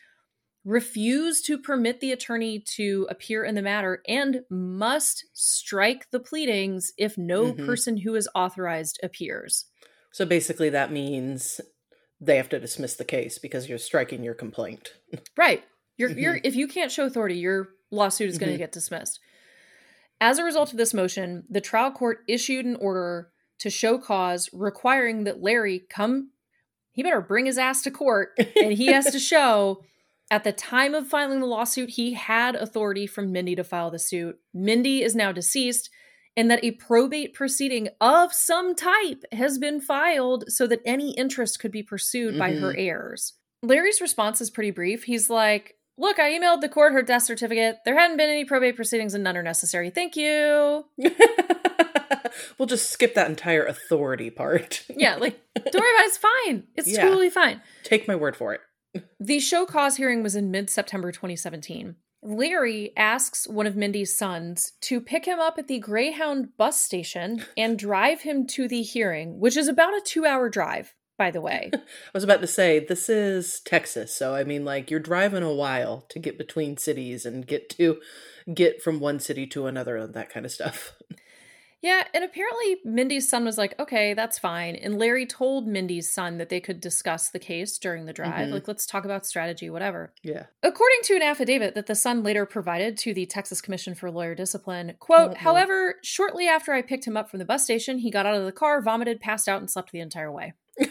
[0.66, 6.92] refuse to permit the attorney to appear in the matter and must strike the pleadings
[6.98, 7.66] if no Mhm.
[7.66, 9.66] person who is authorized appears.
[10.12, 11.62] So basically that means
[12.20, 14.94] they have to dismiss the case because you're striking your complaint.
[15.38, 15.64] Right.
[15.98, 16.42] You're you're Mhm.
[16.44, 18.60] if you can't show authority, your lawsuit is going to Mhm.
[18.60, 19.20] get dismissed.
[20.22, 24.50] As a result of this motion, the trial court issued an order to show cause
[24.54, 26.32] requiring that Larry come
[26.92, 28.32] he better bring his ass to court
[28.62, 29.84] and he has to show
[30.32, 33.98] at the time of filing the lawsuit he had authority from Mindy to file the
[33.98, 34.38] suit.
[34.54, 35.90] Mindy is now deceased
[36.36, 41.60] and that a probate proceeding of some type has been filed so that any interest
[41.60, 42.80] could be pursued by her mm-hmm.
[42.80, 43.34] heirs.
[43.64, 45.04] Larry's response is pretty brief.
[45.04, 47.80] He's like, Look, I emailed the court her death certificate.
[47.84, 49.90] There hadn't been any probate proceedings and none are necessary.
[49.90, 50.86] Thank you.
[52.58, 54.84] we'll just skip that entire authority part.
[54.96, 56.08] Yeah, like, don't worry about it.
[56.08, 56.64] It's fine.
[56.76, 57.04] It's Yeah.
[57.04, 57.62] totally fine.
[57.84, 58.62] Take my word for it.
[59.20, 61.96] The show cause hearing was in mid September 2017.
[62.24, 67.46] Larry asks one of Mindy's sons to pick him up at the Greyhound bus station
[67.56, 71.40] and drive him to the hearing, which is about a two hour drive, by the
[71.40, 71.70] way.
[71.74, 71.80] I
[72.14, 76.06] was about to say this is Texas, so I mean like you're driving a while
[76.10, 78.02] to get between cities and get to
[78.54, 80.94] get from one city to another and that kind of stuff.
[81.82, 84.76] Yeah, and apparently Mindy's son was like, okay, that's fine.
[84.76, 88.48] And Larry told Mindy's son that they could discuss the case during the drive.
[88.50, 88.52] Mhm.
[88.52, 90.12] Like, let's talk about strategy, whatever.
[90.22, 90.48] Yeah.
[90.62, 94.36] According to an affidavit that the son later provided to the Texas Commission for Lawyer
[94.36, 95.38] Discipline, quote, Mhm.
[95.38, 98.44] however, shortly after I picked him up from the bus station, he got out of
[98.46, 100.52] the car, vomited, passed out, and slept the entire way.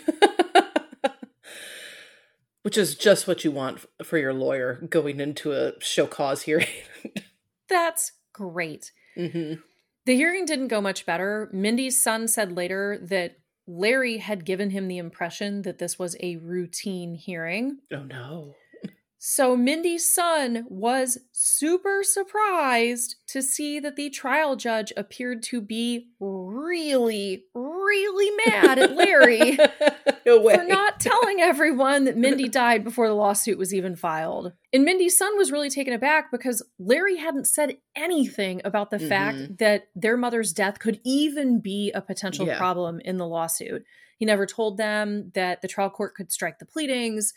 [2.63, 6.67] Which is just what you want for your lawyer going into a show cause hearing.
[7.69, 8.93] That's great.
[9.15, 9.55] hmm
[10.09, 11.51] The hearing didn't go much better.
[11.53, 13.37] Mindy's son said later that
[13.67, 17.81] Larry had given him the impression that this was a routine hearing.
[17.93, 18.55] Oh no.
[19.21, 26.11] So Mindy's son was super surprised to see that the trial judge appeared to be
[26.21, 29.59] really, really mad at Larry
[30.27, 34.53] no for not telling everyone that Mindy died before the lawsuit was even filed.
[34.73, 39.09] And Mindy's son was really taken aback because Larry hadn't said anything about the Mhm.
[39.09, 42.57] fact that their mother's death could even be a potential Yeah.
[42.57, 43.85] problem in the lawsuit.
[44.17, 47.35] He never told them that the trial court could strike the pleadings.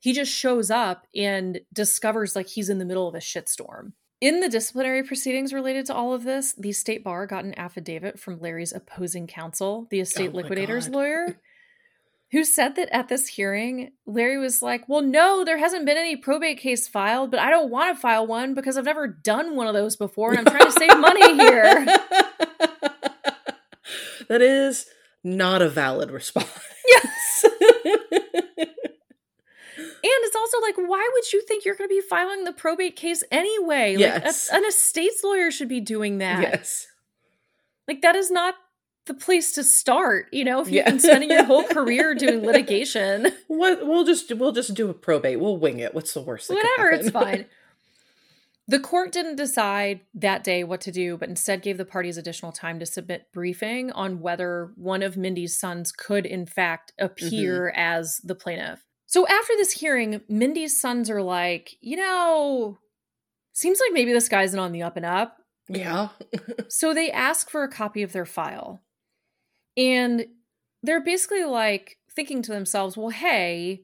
[0.00, 3.92] He just shows up and discovers like he's in the middle of a shitstorm.
[4.20, 8.18] In the disciplinary proceedings related to all of this, the state bar got an affidavit
[8.18, 10.94] from Larry's opposing counsel, the estate Oh liquidator's God.
[10.94, 11.40] lawyer,
[12.32, 16.16] who said that at this hearing, Larry was like, Well, no, there hasn't been any
[16.16, 19.66] probate case filed, but I don't want to file one because I've never done one
[19.68, 21.84] of those before and I'm trying to save money here.
[24.28, 24.86] that is
[25.24, 26.48] not a valid response.
[26.88, 27.44] Yes.
[30.02, 32.96] And it's also like, why would you think you're going to be filing the probate
[32.96, 33.92] case anyway?
[33.96, 34.48] Like, Yes.
[34.50, 36.42] a- an estate's lawyer should be doing that.
[36.42, 36.86] yes.
[37.88, 38.54] Like, that is not
[39.06, 40.26] the place to start.
[40.32, 40.90] You know, if you've Yeah.
[40.90, 45.40] been spending your whole career doing litigation, What we'll just we'll just do a probate.
[45.40, 45.94] We'll wing it.
[45.94, 46.48] What's the worst?
[46.50, 47.46] whatever, it's fine.
[48.68, 52.52] The court didn't decide that day what to do, but instead gave the parties additional
[52.52, 57.06] time to submit briefing on whether one of Mindy's sons could, in fact, mm-hmm.
[57.06, 58.84] appear as the plaintiff.
[59.10, 62.78] So after this hearing, Mindy's sons are like, you know,
[63.52, 65.36] seems like maybe this guy isn't on the up and up.
[65.68, 66.10] yeah.
[66.68, 68.80] So they ask for a copy of their file.
[69.76, 70.26] And
[70.84, 73.82] they're basically like thinking to themselves, well, hey,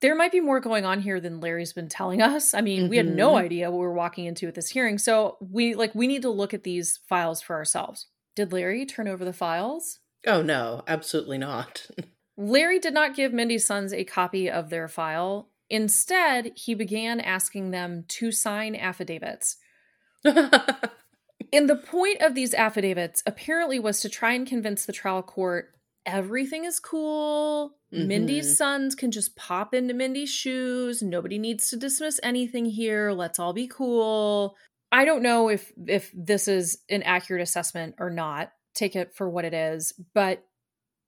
[0.00, 2.54] there might be more going on here than Larry's been telling us.
[2.54, 3.42] I mean, we had no Mhm.
[3.42, 4.96] idea what we were walking into at this hearing.
[4.96, 8.06] So we like we need to look at these files for ourselves.
[8.34, 9.98] Did Larry turn over the files?
[10.26, 11.86] Oh no, absolutely not.
[12.38, 15.50] Larry did not give Mindy's sons a copy of their file.
[15.68, 19.56] Instead, he began asking them to sign affidavits.
[21.52, 25.74] And the point of these affidavits apparently was to try and convince the trial court
[26.04, 27.76] everything is cool.
[27.92, 28.06] Mhm.
[28.06, 31.02] Mindy's sons can just pop into Mindy's shoes.
[31.02, 33.12] Nobody needs to dismiss anything here.
[33.12, 34.56] Let's all be cool.
[34.90, 38.52] I don't know if if this is an accurate assessment or not.
[38.74, 40.44] Take it for what it is, but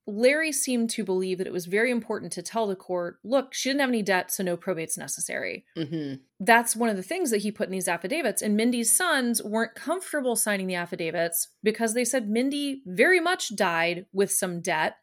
[0.06, 3.68] Larry seemed to believe that it was very important to tell the court, look, she
[3.68, 7.42] didn't have any debt, so no probate's necessary hmm that's one of the things that
[7.42, 8.40] he put in these affidavits.
[8.40, 14.06] And Mindy's sons weren't comfortable signing the affidavits because they said Mindy very much died
[14.10, 14.96] with some debt.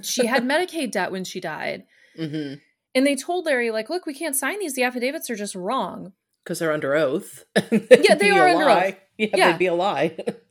[0.00, 1.84] She had Medicaid debt when she died.
[2.16, 2.54] hmm
[2.94, 4.72] And they told Larry, like, look, we can't sign these.
[4.74, 6.14] The affidavits are just wrong.
[6.42, 7.44] Because they're under oath.
[7.70, 8.96] Yeah, they are under oath.
[9.18, 9.52] Yeah, Yeah.
[9.52, 10.16] they'd be a lie.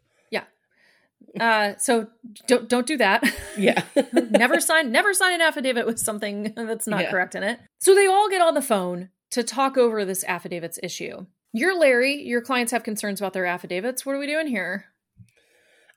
[1.40, 2.08] Uh, so
[2.48, 3.24] don't don't do that.
[3.58, 3.84] yeah.
[4.14, 7.12] never sign never sign an affidavit with something that's not Yeah.
[7.12, 7.60] correct in it.
[7.80, 11.26] So they all get on the phone to talk over this affidavits issue.
[11.54, 14.06] You're Larry, your clients have concerns about their affidavits.
[14.06, 14.86] What are we doing here?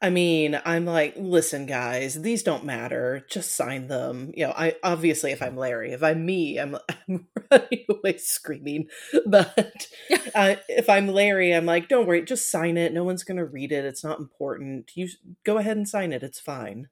[0.00, 3.26] I mean, I'm like, listen, guys, these don't matter.
[3.28, 4.30] Just sign them.
[4.36, 6.76] You know, I obviously, if I'm Larry, if I'm me, I'm,
[7.08, 8.86] I'm running away screaming.
[9.26, 9.88] But
[10.36, 12.92] uh, if I'm Larry, I'm like, don't worry, just sign it.
[12.92, 13.84] No one's gonna read it.
[13.84, 14.92] It's not important.
[14.94, 15.08] You
[15.44, 16.22] go ahead and sign it.
[16.22, 16.88] It's fine.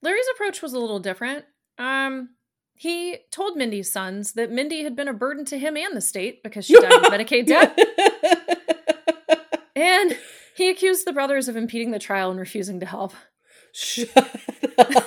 [0.00, 1.44] Larry's approach was a little different.
[1.78, 2.30] Um,
[2.76, 6.42] he told Mindy's sons that Mindy had been a burden to him and the state
[6.42, 7.78] because she died of Medicaid debt,
[9.76, 10.18] and
[10.56, 13.12] he accused the brothers of impeding the trial and refusing to help.
[13.72, 14.08] Shut
[14.78, 15.04] up.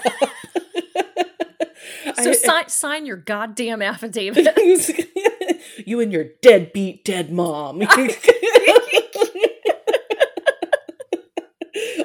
[2.22, 4.48] So I- sign sign your goddamn affidavit.
[5.86, 7.82] you and your deadbeat dead mom.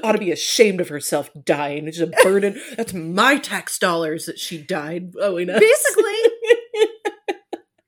[0.04, 1.86] Ought to be ashamed of herself dying.
[1.86, 2.60] It's a burden.
[2.76, 5.60] That's my tax dollars that she died owing us.
[5.60, 6.12] Basically.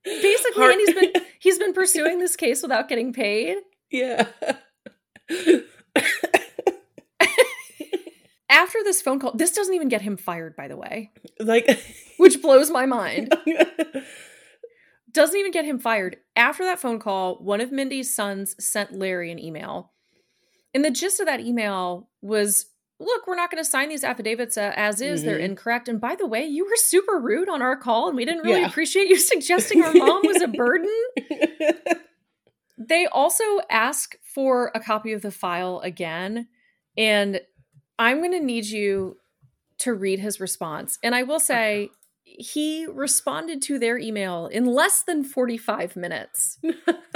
[0.04, 3.58] Basically, Heart- and he's been he's been pursuing this case without getting paid.
[3.90, 4.28] yeah.
[8.50, 11.10] After this phone call, this doesn't even get him fired, by the way,
[11.40, 11.66] like
[12.18, 13.34] which blows my mind.
[15.12, 16.18] doesn't even get him fired.
[16.36, 19.92] After that phone call, one of Mindy's sons sent Larry an email.
[20.74, 22.66] And the gist of that email was
[23.00, 25.24] look, we're not going to sign these affidavits uh, as is.
[25.24, 25.44] They're Mhm.
[25.44, 25.88] incorrect.
[25.88, 28.60] And by the way, you were super rude on our call, and we didn't really
[28.60, 28.68] Yeah.
[28.68, 30.90] appreciate you suggesting our mom was a burden.
[32.76, 36.48] They also ask for a copy of the file again.
[36.96, 37.40] And
[37.98, 39.16] I'm going to need you
[39.78, 40.98] to read his response.
[41.02, 41.90] And I will say,
[42.24, 46.58] he responded to their email in less than 45 minutes.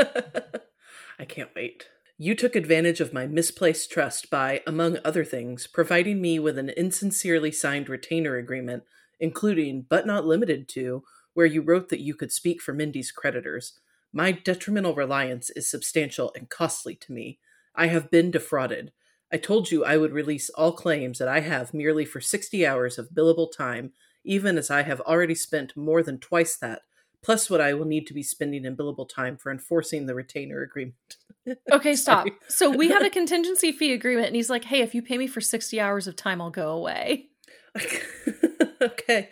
[1.19, 1.87] I can't wait.
[2.19, 6.71] You took advantage of my misplaced trust by, among other things, providing me with an
[6.71, 8.83] insincerely signed retainer agreement,
[9.21, 11.05] including, but not limited to,
[11.35, 13.79] where you wrote that you could speak for Mindy's creditors.
[14.13, 17.39] My detrimental reliance is substantial and costly to me.
[17.75, 18.93] I have been defrauded.
[19.33, 22.99] I told you I would release all claims that I have merely for 60 hours
[22.99, 23.93] of billable time,
[24.25, 26.83] even as I have already spent more than twice that,
[27.23, 30.63] plus what I will need to be spending in billable time for enforcing the retainer
[30.63, 31.17] agreement.
[31.73, 32.27] okay, stop.
[32.49, 35.27] so we have a contingency fee agreement, and he's like, hey, if you pay me
[35.27, 37.29] for 60 hours of time, I'll go away.
[38.83, 39.29] okay.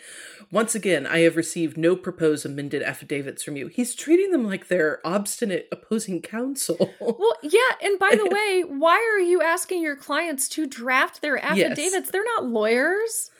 [0.52, 3.66] Once again, I have received no proposed amended affidavits from you.
[3.66, 6.94] He's treating them like they're obstinate opposing counsel.
[7.00, 11.38] Well, yeah, and by the way, why are you asking your clients to draft their
[11.38, 11.80] affidavits?
[11.80, 12.10] Yes.
[12.10, 13.30] They're not lawyers.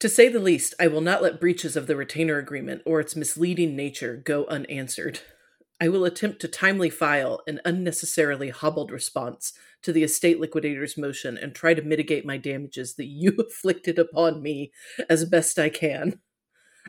[0.00, 3.16] To say the least, I will not let breaches of the retainer agreement or its
[3.16, 5.20] misleading nature go unanswered.
[5.80, 11.38] I will attempt to timely file an unnecessarily hobbled response to the estate liquidator's motion
[11.38, 14.72] and try to mitigate my damages that you afflicted upon me
[15.08, 16.20] as best I can.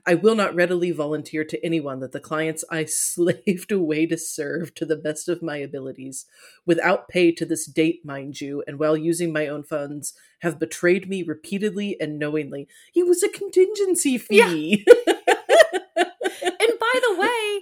[0.06, 4.74] I will not readily volunteer to anyone that the clients I slaved away to serve
[4.76, 6.26] to the best of my abilities,
[6.66, 11.08] without pay to this date, mind you, and while using my own funds, have betrayed
[11.08, 12.68] me repeatedly and knowingly.
[12.96, 14.86] It was a contingency fee.
[14.88, 15.14] Yeah.
[15.96, 17.62] and by the way,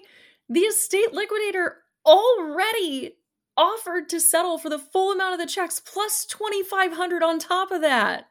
[0.50, 3.16] the estate liquidator already
[3.56, 7.82] offered to settle for the full amount of the checks plus 2500 on top of
[7.82, 8.28] that.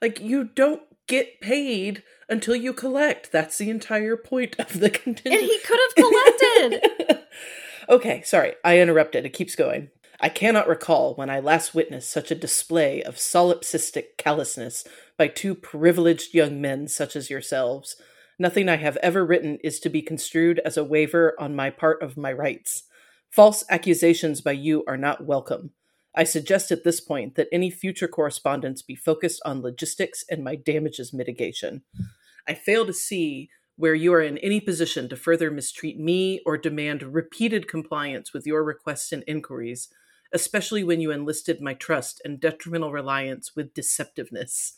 [0.00, 3.30] Like you don't get paid until you collect.
[3.32, 5.38] That's the entire point of the contingency.
[5.38, 7.18] And he could have collected.
[7.88, 8.54] okay, sorry.
[8.64, 9.24] I interrupted.
[9.24, 9.90] It keeps going.
[10.20, 14.84] I cannot recall when I last witnessed such a display of solipsistic callousness
[15.16, 17.96] by two privileged young men such as yourselves.
[18.42, 22.02] Nothing I have ever written is to be construed as a waiver on my part
[22.02, 22.82] of my rights.
[23.30, 25.70] False accusations by you are not welcome.
[26.12, 30.56] I suggest at this point that any future correspondence be focused on logistics and my
[30.56, 31.82] damages mitigation.
[32.48, 36.58] I fail to see where you are in any position to further mistreat me or
[36.58, 39.88] demand repeated compliance with your requests and inquiries,
[40.32, 44.72] especially when you enlisted my trust and detrimental reliance with deceptiveness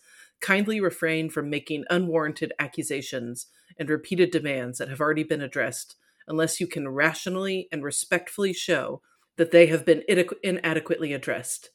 [0.45, 3.47] kindly refrain from making unwarranted accusations
[3.78, 5.97] and repeated demands that have already been addressed
[6.28, 9.01] unless you can rationally and respectfully show
[9.38, 10.03] that they have been
[10.42, 11.70] inadequately addressed.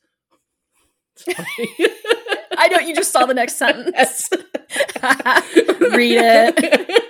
[1.28, 4.30] I know you just saw the next sentence.
[5.02, 7.04] Read it.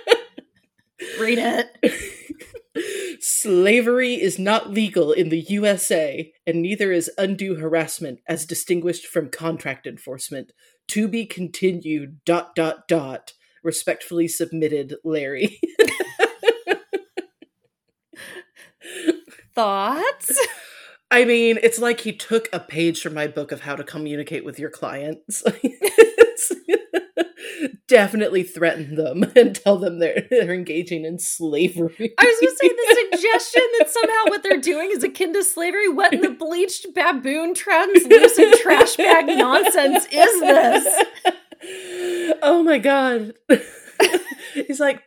[1.20, 2.16] Read it.
[3.42, 9.30] Slavery is not legal in the USA, and neither is undue harassment as distinguished from
[9.30, 10.52] contract enforcement,
[10.88, 13.32] to be continued dot dot dot.
[13.62, 15.58] Respectfully submitted larry.
[19.54, 20.38] Thoughts?
[21.10, 24.44] I mean it's like he took a page from my book of how to communicate
[24.44, 25.42] with your clients
[27.88, 32.14] definitely threaten them and tell them they're, they're engaging in slavery.
[32.18, 35.44] I was going to say the suggestion that somehow what they're doing is akin to
[35.44, 35.88] slavery.
[35.88, 41.04] What in the bleached baboon translucent trash bag nonsense is this?
[42.42, 43.34] Oh my god.
[44.54, 45.02] He's like,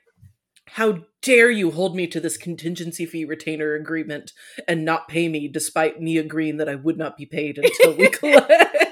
[0.68, 4.34] how dare you hold me to this contingency fee retainer agreement
[4.68, 8.10] and not pay me despite me agreeing that I would not be paid until we
[8.10, 8.83] collect?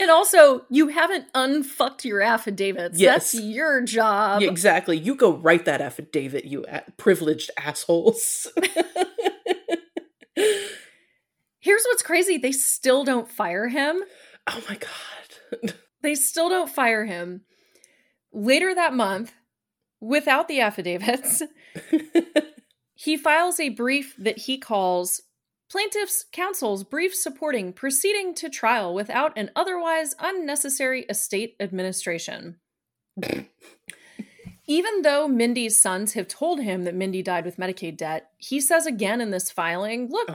[0.00, 2.98] And also, you haven't unfucked your affidavits.
[2.98, 3.32] Yes.
[3.32, 4.42] That's your job.
[4.42, 4.96] Yeah, exactly.
[4.98, 6.64] You go write that affidavit, you
[6.96, 8.48] privileged assholes.
[11.60, 14.02] Here's what's crazy they still don't fire him.
[14.46, 15.74] Oh my God.
[16.02, 17.42] they still don't fire him.
[18.32, 19.32] Later that month,
[20.00, 21.42] without the affidavits,
[22.94, 25.22] he files a brief that he calls
[25.70, 32.56] Plaintiff's counsel's brief supporting proceeding to trial without an otherwise unnecessary estate administration.
[34.68, 38.86] Even though Mindy's sons have told him that Mindy died with Medicaid debt, he says
[38.86, 40.34] again in this filing, look, oh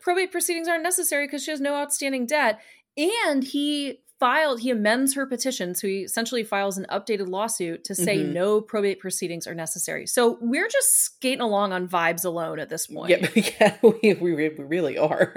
[0.00, 2.60] probate proceedings aren't necessary because she has no outstanding debt.
[2.96, 5.74] And he filed, he amends her petition.
[5.74, 8.32] So he essentially files an updated lawsuit to say mm-hmm.
[8.32, 10.06] no probate proceedings are necessary.
[10.06, 13.08] So we're just skating along on vibes alone at this point.
[13.08, 15.34] Yeah, yeah we, we, we really are.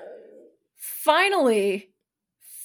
[0.76, 1.90] finally,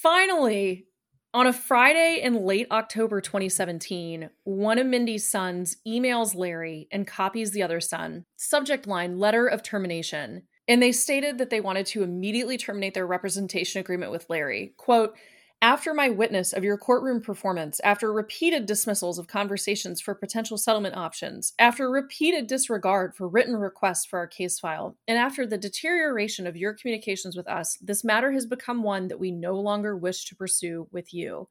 [0.02, 0.88] finally,
[1.34, 7.52] on a Friday in late October 2017, one of Mindy's sons emails Larry and copies
[7.52, 8.26] the other son.
[8.38, 10.44] Subject line letter of termination.
[10.68, 14.74] And they stated that they wanted to immediately terminate their representation agreement with Larry.
[14.78, 15.16] Quote,
[15.62, 20.98] After my witness of your courtroom performance, after repeated dismissals of conversations for potential settlement
[20.98, 26.46] options, after repeated disregard for written requests for our case file, and after the deterioration
[26.46, 30.26] of your communications with us, this matter has become one that we no longer wish
[30.26, 31.48] to pursue with you.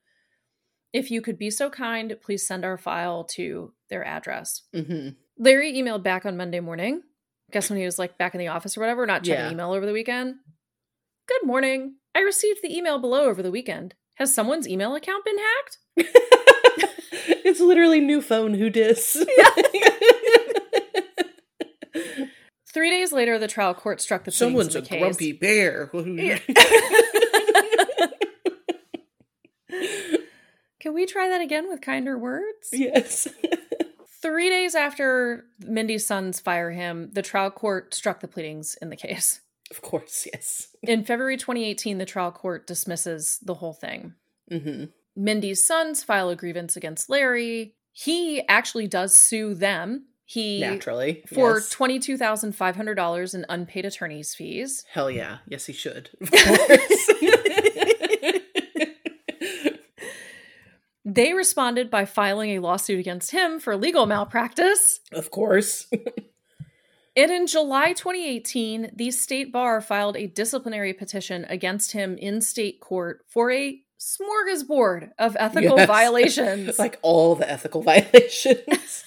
[0.93, 4.63] If you could be so kind, please send our file to their address.
[4.75, 7.03] hmm Larry emailed back on Monday morning.
[7.53, 9.51] Guess when he was like back in the office or whatever, not checking Yeah.
[9.53, 10.37] email over the weekend.
[11.29, 11.97] Good morning.
[12.15, 13.95] I received the email below over the weekend.
[14.17, 15.79] Has someone's email account been hacked?
[17.45, 19.25] it's literally new phone who dis.
[22.73, 25.01] Three days later, the trial court struck the Someone's a case.
[25.01, 25.87] grumpy bear.
[30.81, 32.69] Can we try that again with kinder words?
[32.73, 33.27] yes.
[34.27, 38.97] Three days after Mindy's sons fire him, the trial court struck the pleadings in the
[38.97, 39.41] case.
[39.71, 40.69] Of course, yes.
[40.85, 44.15] In February 2018, the trial court dismisses the whole thing.
[44.49, 44.85] hmm
[45.17, 47.75] Mindy's sons file a grievance against Larry.
[47.93, 50.07] He actually does sue them.
[50.25, 51.25] He Naturally.
[51.35, 51.71] for yes.
[51.71, 54.85] twenty two thousand five hundred dollars in unpaid attorney's fees.
[54.91, 55.39] Hell yeah.
[55.49, 56.11] Yes, he should.
[56.21, 57.11] Of course.
[61.09, 65.01] They responded by filing a lawsuit against him for legal malpractice.
[65.13, 65.87] of course.
[67.19, 72.79] And in July 2018, the state bar filed a disciplinary petition against him in state
[72.79, 75.87] court for a smorgasbord of ethical Yes.
[75.97, 76.79] violations.
[76.79, 79.05] like all the ethical violations.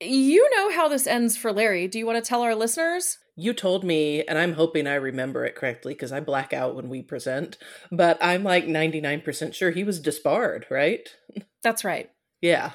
[0.00, 1.88] you know how this ends for Larry.
[1.88, 3.18] Do you want to tell our listeners?
[3.38, 6.88] You told me, and I'm hoping I remember it correctly because I black out when
[6.88, 7.56] we present,
[7.92, 11.08] but I'm like 99% sure he was disbarred, right?
[11.62, 12.10] That's right.
[12.42, 12.72] Yeah.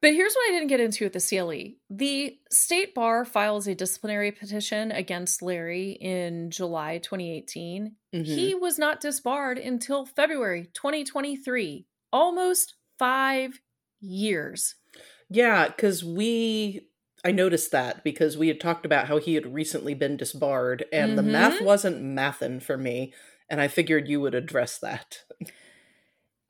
[0.00, 1.74] But here's what I didn't get into at the CLE.
[1.88, 7.94] The state bar files a disciplinary petition against Larry in July 2018.
[8.12, 8.24] Mhm.
[8.24, 13.60] He was not disbarred until February 2023, almost five
[14.00, 14.74] years.
[15.30, 16.88] Yeah, because we,
[17.24, 21.16] I noticed that because we had talked about how he had recently been disbarred and
[21.16, 21.32] the mm-hmm.
[21.32, 23.12] math wasn't mathin' for me.
[23.48, 25.18] And I figured you would address that.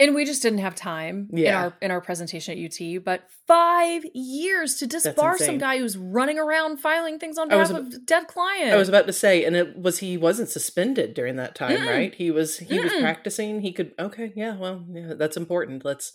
[0.00, 3.04] And we just didn't have time in our in our presentation at UT.
[3.04, 7.86] But five years to disbar some guy who's running around filing things on was behalf
[7.86, 8.72] of dead client.
[8.72, 11.86] I was about to say, and it was he wasn't suspended during that time, Mm-mm.
[11.86, 12.14] right?
[12.14, 13.00] He was he was Mm-mm.
[13.00, 13.60] practicing.
[13.60, 15.84] He could okay, yeah, well, yeah, that's important.
[15.84, 16.12] Let's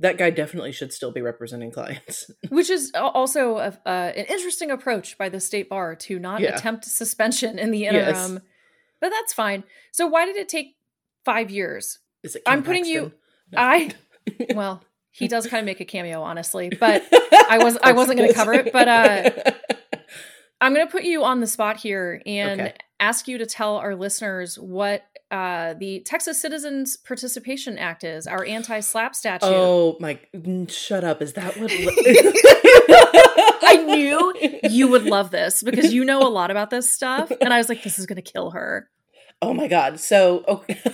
[0.00, 2.30] that guy definitely should still be representing clients.
[2.48, 6.54] Which is also a, uh, an interesting approach by the state bar to not Yeah.
[6.56, 7.94] attempt suspension in the Yes.
[8.28, 8.42] interim.
[9.00, 9.64] But that's fine.
[9.92, 10.76] So why did it take
[11.24, 11.98] five years?
[12.22, 12.42] Is it?
[12.46, 13.12] I'm putting you-
[13.52, 13.58] No.
[13.60, 13.90] I
[14.54, 17.02] well, he does kind of make a cameo, honestly, but
[17.48, 18.72] I was I wasn't going to cover it.
[18.72, 19.30] But uh,
[20.60, 22.74] I'm going to put you on the spot here and Okay.
[23.00, 28.44] ask you to tell our listeners what uh, the Texas Citizens Participation Act is, our
[28.44, 29.46] anti-SLAPP statute.
[29.46, 30.18] oh my!
[30.68, 31.20] Shut up!
[31.20, 31.70] Is that what?
[33.62, 34.34] I knew
[34.70, 37.30] you would love this because you know a lot about this stuff.
[37.40, 38.88] And I was like, this is going to kill her.
[39.42, 40.00] Oh my god.
[40.00, 40.80] So okay.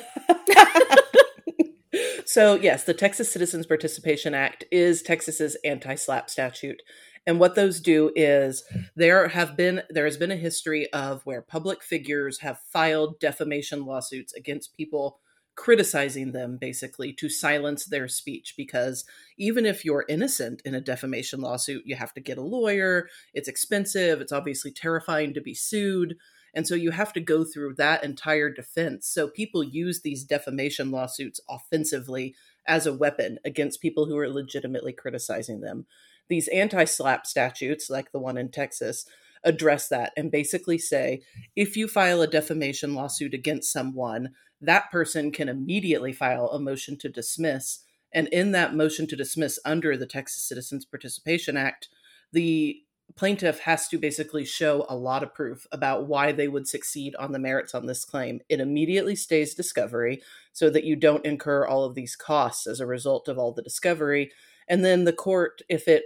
[2.26, 6.82] So yes, the Texas Citizens Participation Act is Texas's anti-SLAPP statute.
[7.26, 8.64] And what those do is
[8.94, 13.86] there have been there has been a history of where public figures have filed defamation
[13.86, 15.18] lawsuits against people
[15.56, 19.04] criticizing them basically to silence their speech because
[19.38, 23.46] even if you're innocent in a defamation lawsuit you have to get a lawyer it's
[23.46, 26.16] expensive it's obviously terrifying to be sued
[26.54, 29.08] and so you have to go through that entire defense.
[29.08, 32.34] So people use these defamation lawsuits offensively
[32.66, 35.86] as a weapon against people who are legitimately criticizing them.
[36.28, 39.06] These anti SLAPP statutes, like the one in Texas,
[39.44, 41.20] address that and basically say
[41.54, 46.96] if you file a defamation lawsuit against someone, that person can immediately file a motion
[46.98, 47.80] to dismiss.
[48.12, 51.88] And in that motion to dismiss under the Texas Citizens Participation Act,
[52.32, 52.80] the
[53.16, 57.32] plaintiff has to basically show a lot of proof about why they would succeed on
[57.32, 58.40] the merits on this claim.
[58.48, 60.22] It immediately stays discovery
[60.52, 63.62] so that you don't incur all of these costs as a result of all the
[63.62, 64.32] discovery.
[64.68, 66.04] And then the court, if it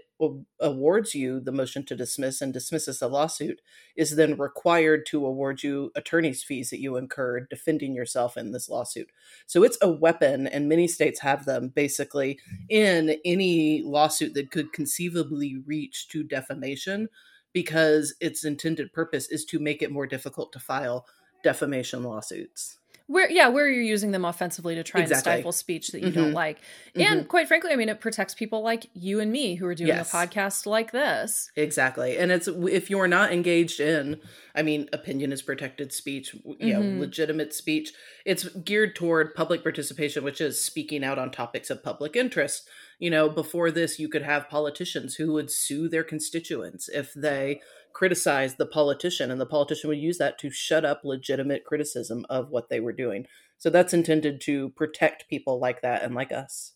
[0.60, 3.60] awards you the motion to dismiss and dismisses the lawsuit,
[3.96, 8.68] is then required to award you attorney's fees that you incurred defending yourself in this
[8.68, 9.10] lawsuit.
[9.46, 12.64] So it's a weapon, and many states have them basically mm-hmm.
[12.68, 17.08] in any lawsuit that could conceivably reach to defamation
[17.52, 21.06] because its intended purpose is to make it more difficult to file
[21.42, 22.78] defamation lawsuits.
[23.08, 25.32] Where yeah where you're using them offensively to try Exactly.
[25.32, 26.34] and stifle speech that you don't Mhm.
[26.34, 26.58] like
[26.94, 29.88] and quite frankly i mean it protects people like you and me who are doing
[29.88, 30.12] Yes.
[30.12, 32.16] a podcast like this Exactly.
[32.18, 34.20] And it's if you're not engaged in,
[34.54, 36.98] I mean, opinion is protected speech, you know, Mhm.
[37.00, 37.92] legitimate speech.
[38.28, 42.68] It's geared toward public participation, which is speaking out on topics of public interest.
[42.98, 47.62] You know, before this, you could have politicians who would sue their constituents if they
[47.94, 52.50] criticized the politician, and the politician would use that to shut up legitimate criticism of
[52.50, 53.24] what they were doing.
[53.56, 56.74] So that's intended to protect people like that and like us.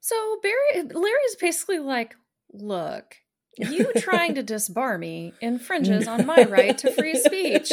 [0.00, 2.14] so barry larry's basically like
[2.52, 3.16] look
[3.58, 7.72] you trying to disbar me infringes on my right to free speech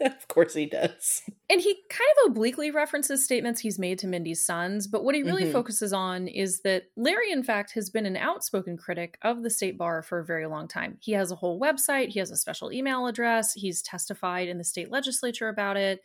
[0.00, 1.22] of course he does.
[1.50, 5.22] And he kind of obliquely references statements he's made to Mindy's sons, but what he
[5.22, 5.52] really Mhm.
[5.52, 9.78] focuses on is that Larry, in fact, has been an outspoken critic of the state
[9.78, 10.98] bar for a very long time.
[11.00, 14.64] He has a whole website, he has a special email address, he's testified in the
[14.64, 16.00] state legislature about it.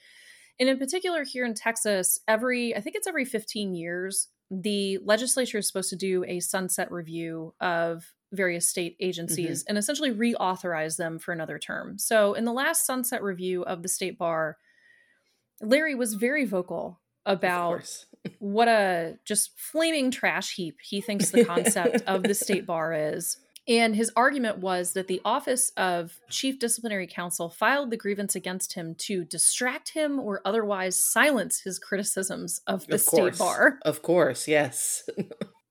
[0.59, 5.57] And in particular, here in Texas, every, I think it's every 15 years, the legislature
[5.57, 9.69] is supposed to do a sunset review of various state agencies mm-hmm.
[9.69, 11.97] and essentially reauthorize them for another term.
[11.97, 14.57] So, in the last sunset review of the state bar,
[15.61, 18.05] Larry was very vocal about
[18.39, 23.38] what a just flaming trash heap he thinks the concept of the state bar is.
[23.65, 28.73] And his argument was that the Office of Chief Disciplinary Counsel filed the grievance against
[28.73, 33.79] him to distract him or otherwise silence his criticisms of the of state bar.
[33.84, 35.09] Of course, yes.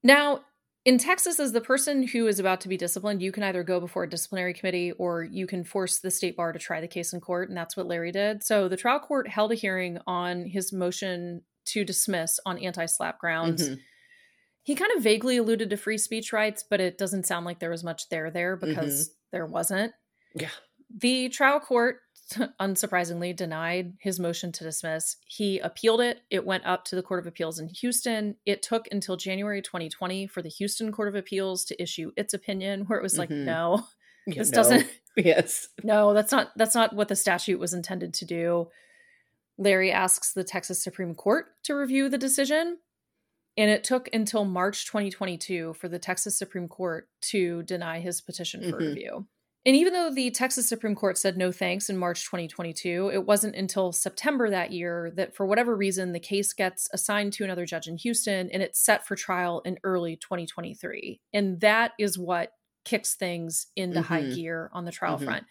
[0.03, 0.41] Now,
[0.85, 3.79] in Texas, as the person who is about to be disciplined, you can either go
[3.79, 7.13] before a disciplinary committee or you can force the state bar to try the case
[7.13, 7.49] in court.
[7.49, 8.43] And that's what Larry did.
[8.43, 13.19] So the trial court held a hearing on his motion to dismiss on anti SLAPP
[13.19, 13.69] grounds.
[13.69, 13.79] Mhm.
[14.65, 17.71] He kind of vaguely alluded to free speech rights, but it doesn't sound like there
[17.71, 19.93] was much there there because there wasn't.
[20.35, 20.51] Yeah.
[20.95, 22.01] The trial court,
[22.61, 25.17] unsurprisingly, denied his motion to dismiss.
[25.27, 26.21] He appealed it.
[26.31, 28.37] It went up to the Court of Appeals in Houston.
[28.47, 32.83] It took until January 2020 for the Houston Court of Appeals to issue its opinion,
[32.87, 33.45] where it was like, Mhm.
[33.45, 33.87] no,
[34.27, 34.57] Yeah, this no.
[34.57, 35.69] doesn't Yes.
[35.83, 38.69] no, that's not that's not what the statute was intended to do.
[39.59, 42.79] Larry asks the Texas Supreme Court to review the decision,
[43.57, 48.63] and it took until March 2022 for the Texas Supreme Court to deny his petition
[48.71, 48.89] for Mhm.
[48.89, 49.27] review.
[49.65, 53.55] And even though the Texas Supreme Court said no thanks in March 2022, it wasn't
[53.55, 57.87] until September that year that, for whatever reason, the case gets assigned to another judge
[57.87, 61.21] in Houston and it's set for trial in early 2023.
[61.33, 62.53] And that is what
[62.85, 64.35] kicks things into high Mhm.
[64.35, 65.25] gear on the trial Mhm.
[65.25, 65.47] front.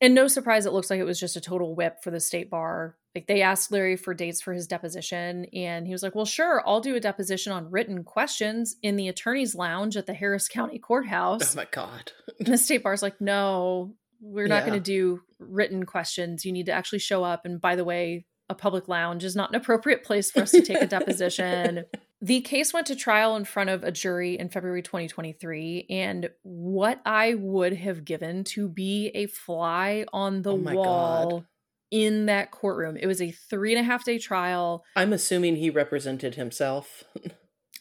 [0.00, 2.50] And no surprise, it looks like it was just a total whip for the state
[2.50, 2.96] bar.
[3.14, 6.62] Like they asked Larry for dates for his deposition, and he was like, Well, sure,
[6.66, 10.78] I'll do a deposition on written questions in the attorney's lounge at the Harris County
[10.78, 11.54] Courthouse.
[11.54, 12.12] Oh my god.
[12.40, 14.70] And the state bar's like, no, we're not Yeah.
[14.70, 16.44] going to do written questions.
[16.44, 17.44] You need to actually show up.
[17.44, 20.60] And by the way, a public lounge is not an appropriate place for us to
[20.62, 21.84] take a deposition.
[22.24, 25.86] The case went to trial in front of a jury in February 2023.
[25.90, 31.46] And what I would have given to be a fly on the Oh wall God.
[31.90, 32.96] in that courtroom.
[32.96, 34.84] It was a three and a half day trial.
[34.96, 37.04] I'm assuming he represented himself.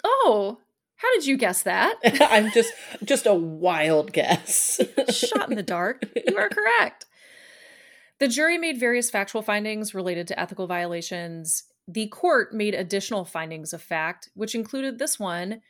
[0.03, 0.57] Oh,
[0.97, 1.95] how did you guess that?
[2.03, 2.73] I'm just
[3.05, 4.81] just a wild guess.
[5.09, 6.03] shot in the dark.
[6.27, 7.05] You are correct.
[8.19, 11.63] The jury made various factual findings related to ethical violations.
[11.87, 15.61] The court made additional findings of fact, which included this one.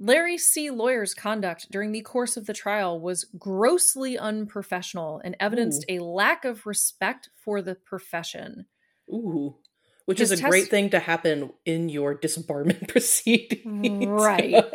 [0.00, 0.70] Larry C.
[0.70, 6.44] Lawyer's conduct during the course of the trial was grossly unprofessional and evidenced a lack
[6.44, 8.66] of respect for the profession.
[9.08, 9.56] Ooh.
[10.04, 14.06] Which His is a test- great thing to happen in your disbarment proceedings.
[14.06, 14.64] Right.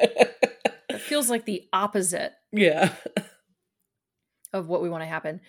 [0.92, 2.94] It feels like the opposite yeah.
[4.52, 5.40] of what we want to happen.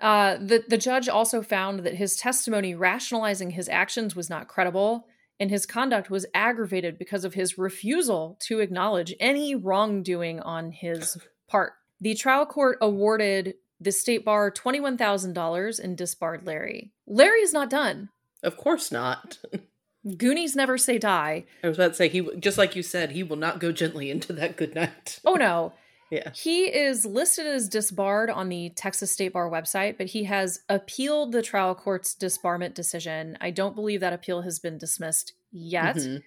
[0.00, 5.06] Uh, the the judge also found that his testimony rationalizing his actions was not credible,
[5.40, 11.16] and his conduct was aggravated because of his refusal to acknowledge any wrongdoing on his
[11.48, 11.74] part.
[12.00, 16.92] The trial court awarded the state bar twenty one thousand dollars and disbarred Larry.
[17.06, 18.10] Larry is not done.
[18.42, 19.38] Of course not.
[20.16, 21.46] Goonies never say die.
[21.64, 24.10] I was about to say he just like you said, he will not go gently
[24.10, 25.20] into that good night.
[25.24, 25.72] Oh no.
[26.10, 26.30] Yeah.
[26.34, 31.32] He is listed as disbarred on the Texas State Bar website, but he has appealed
[31.32, 33.36] the trial court's disbarment decision.
[33.40, 35.96] I don't believe that appeal has been dismissed yet.
[35.96, 36.22] Mhm.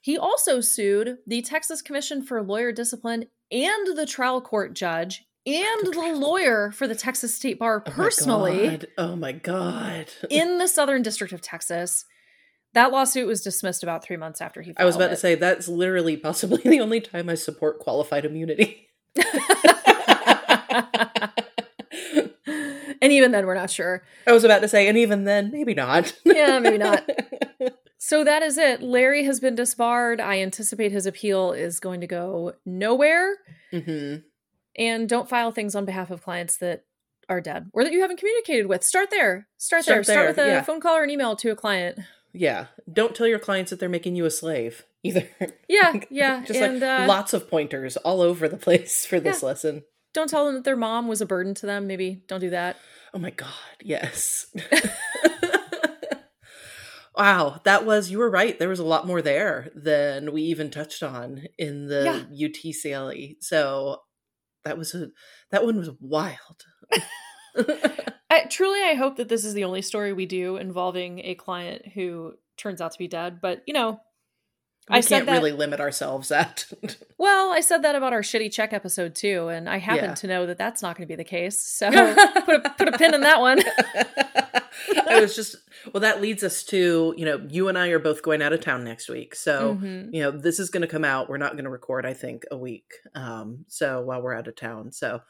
[0.00, 5.86] He also sued the Texas Commission for Lawyer Discipline and the trial court judge and
[5.86, 8.86] the lawyer for the Texas State Bar Oh my personally God.
[8.98, 10.06] Oh my god.
[10.28, 12.04] in the Southern District of Texas.
[12.74, 15.36] That lawsuit was dismissed about three months after he filed I was about to say
[15.36, 18.83] that's literally possibly the only time I support qualified immunity.
[23.00, 24.02] and even then, we're not sure.
[24.26, 26.14] I was about to say, and even then, maybe not.
[26.24, 27.08] Yeah, maybe not.
[28.06, 28.82] So that is it.
[28.82, 30.20] Larry has been disbarred.
[30.20, 33.36] I anticipate his appeal is going to go nowhere.
[33.70, 34.16] hmm
[34.76, 36.84] And don't file things on behalf of clients that
[37.30, 38.84] are dead or that you haven't communicated with.
[38.84, 39.48] Start there.
[39.56, 40.04] Start, there.
[40.04, 40.60] Start Start with a yeah.
[40.62, 41.98] phone call or an email to a client.
[42.34, 42.66] Yeah.
[42.92, 45.28] Don't tell your clients that they're making you a slave either.
[45.68, 46.44] Yeah, yeah.
[46.46, 49.46] Just and like uh, lots of pointers all over the place for this Yeah.
[49.48, 49.84] lesson.
[50.12, 51.86] don't tell them that their mom was a burden to them.
[51.86, 52.76] Maybe don't do that.
[53.14, 53.48] Oh my god,
[53.80, 54.46] yes.
[57.16, 58.58] wow, that was you were right.
[58.58, 63.14] There was a lot more there than we even touched on in the UTCLE.
[63.14, 63.36] E.
[63.40, 63.98] So
[64.64, 65.08] that was a
[65.50, 66.64] that one was wild.
[67.56, 71.86] I, truly, I hope that this is the only story we do involving a client
[71.94, 73.40] who turns out to be dead.
[73.40, 74.00] But you know,
[74.88, 76.66] we I can't said that- really limit ourselves at
[77.18, 80.14] well, I said that about our shitty check episode too, and I happen Yeah.
[80.14, 81.60] to know that that's not going to be the case.
[81.60, 81.90] So
[82.44, 83.60] put a, put a pin in that one.
[85.08, 85.56] I was just
[85.92, 88.60] well that leads us to, you know, you and I are both going out of
[88.60, 89.34] town next week.
[89.34, 90.12] So Mhm.
[90.12, 92.44] you know this is going to come out we're not going to record i think
[92.50, 95.20] a week um so while we're out of town so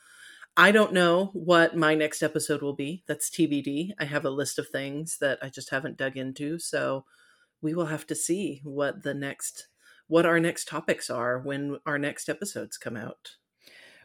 [0.57, 4.59] i don't know what my next episode will be that's tbd i have a list
[4.59, 7.05] of things that i just haven't dug into so
[7.63, 9.69] we will have to see what the next
[10.07, 13.37] what our next topics are when our next episodes come out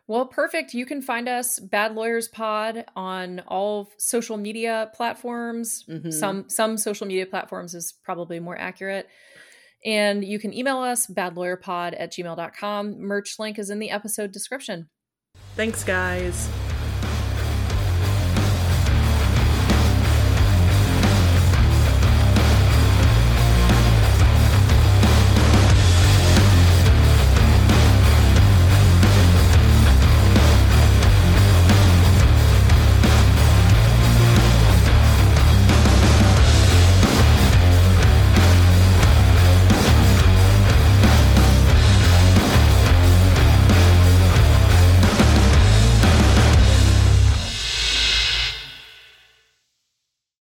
[0.08, 0.74] Well, perfect.
[0.74, 5.86] You can find us Bad Lawyers Pod on all social media platforms.
[5.88, 6.12] Mhm.
[6.12, 9.08] Some some social media platforms is probably more accurate.
[9.86, 13.00] And you can email us badlawyerpod at gmail.com.
[13.00, 14.90] Merch link is in the episode description.
[15.56, 16.48] Thanks guys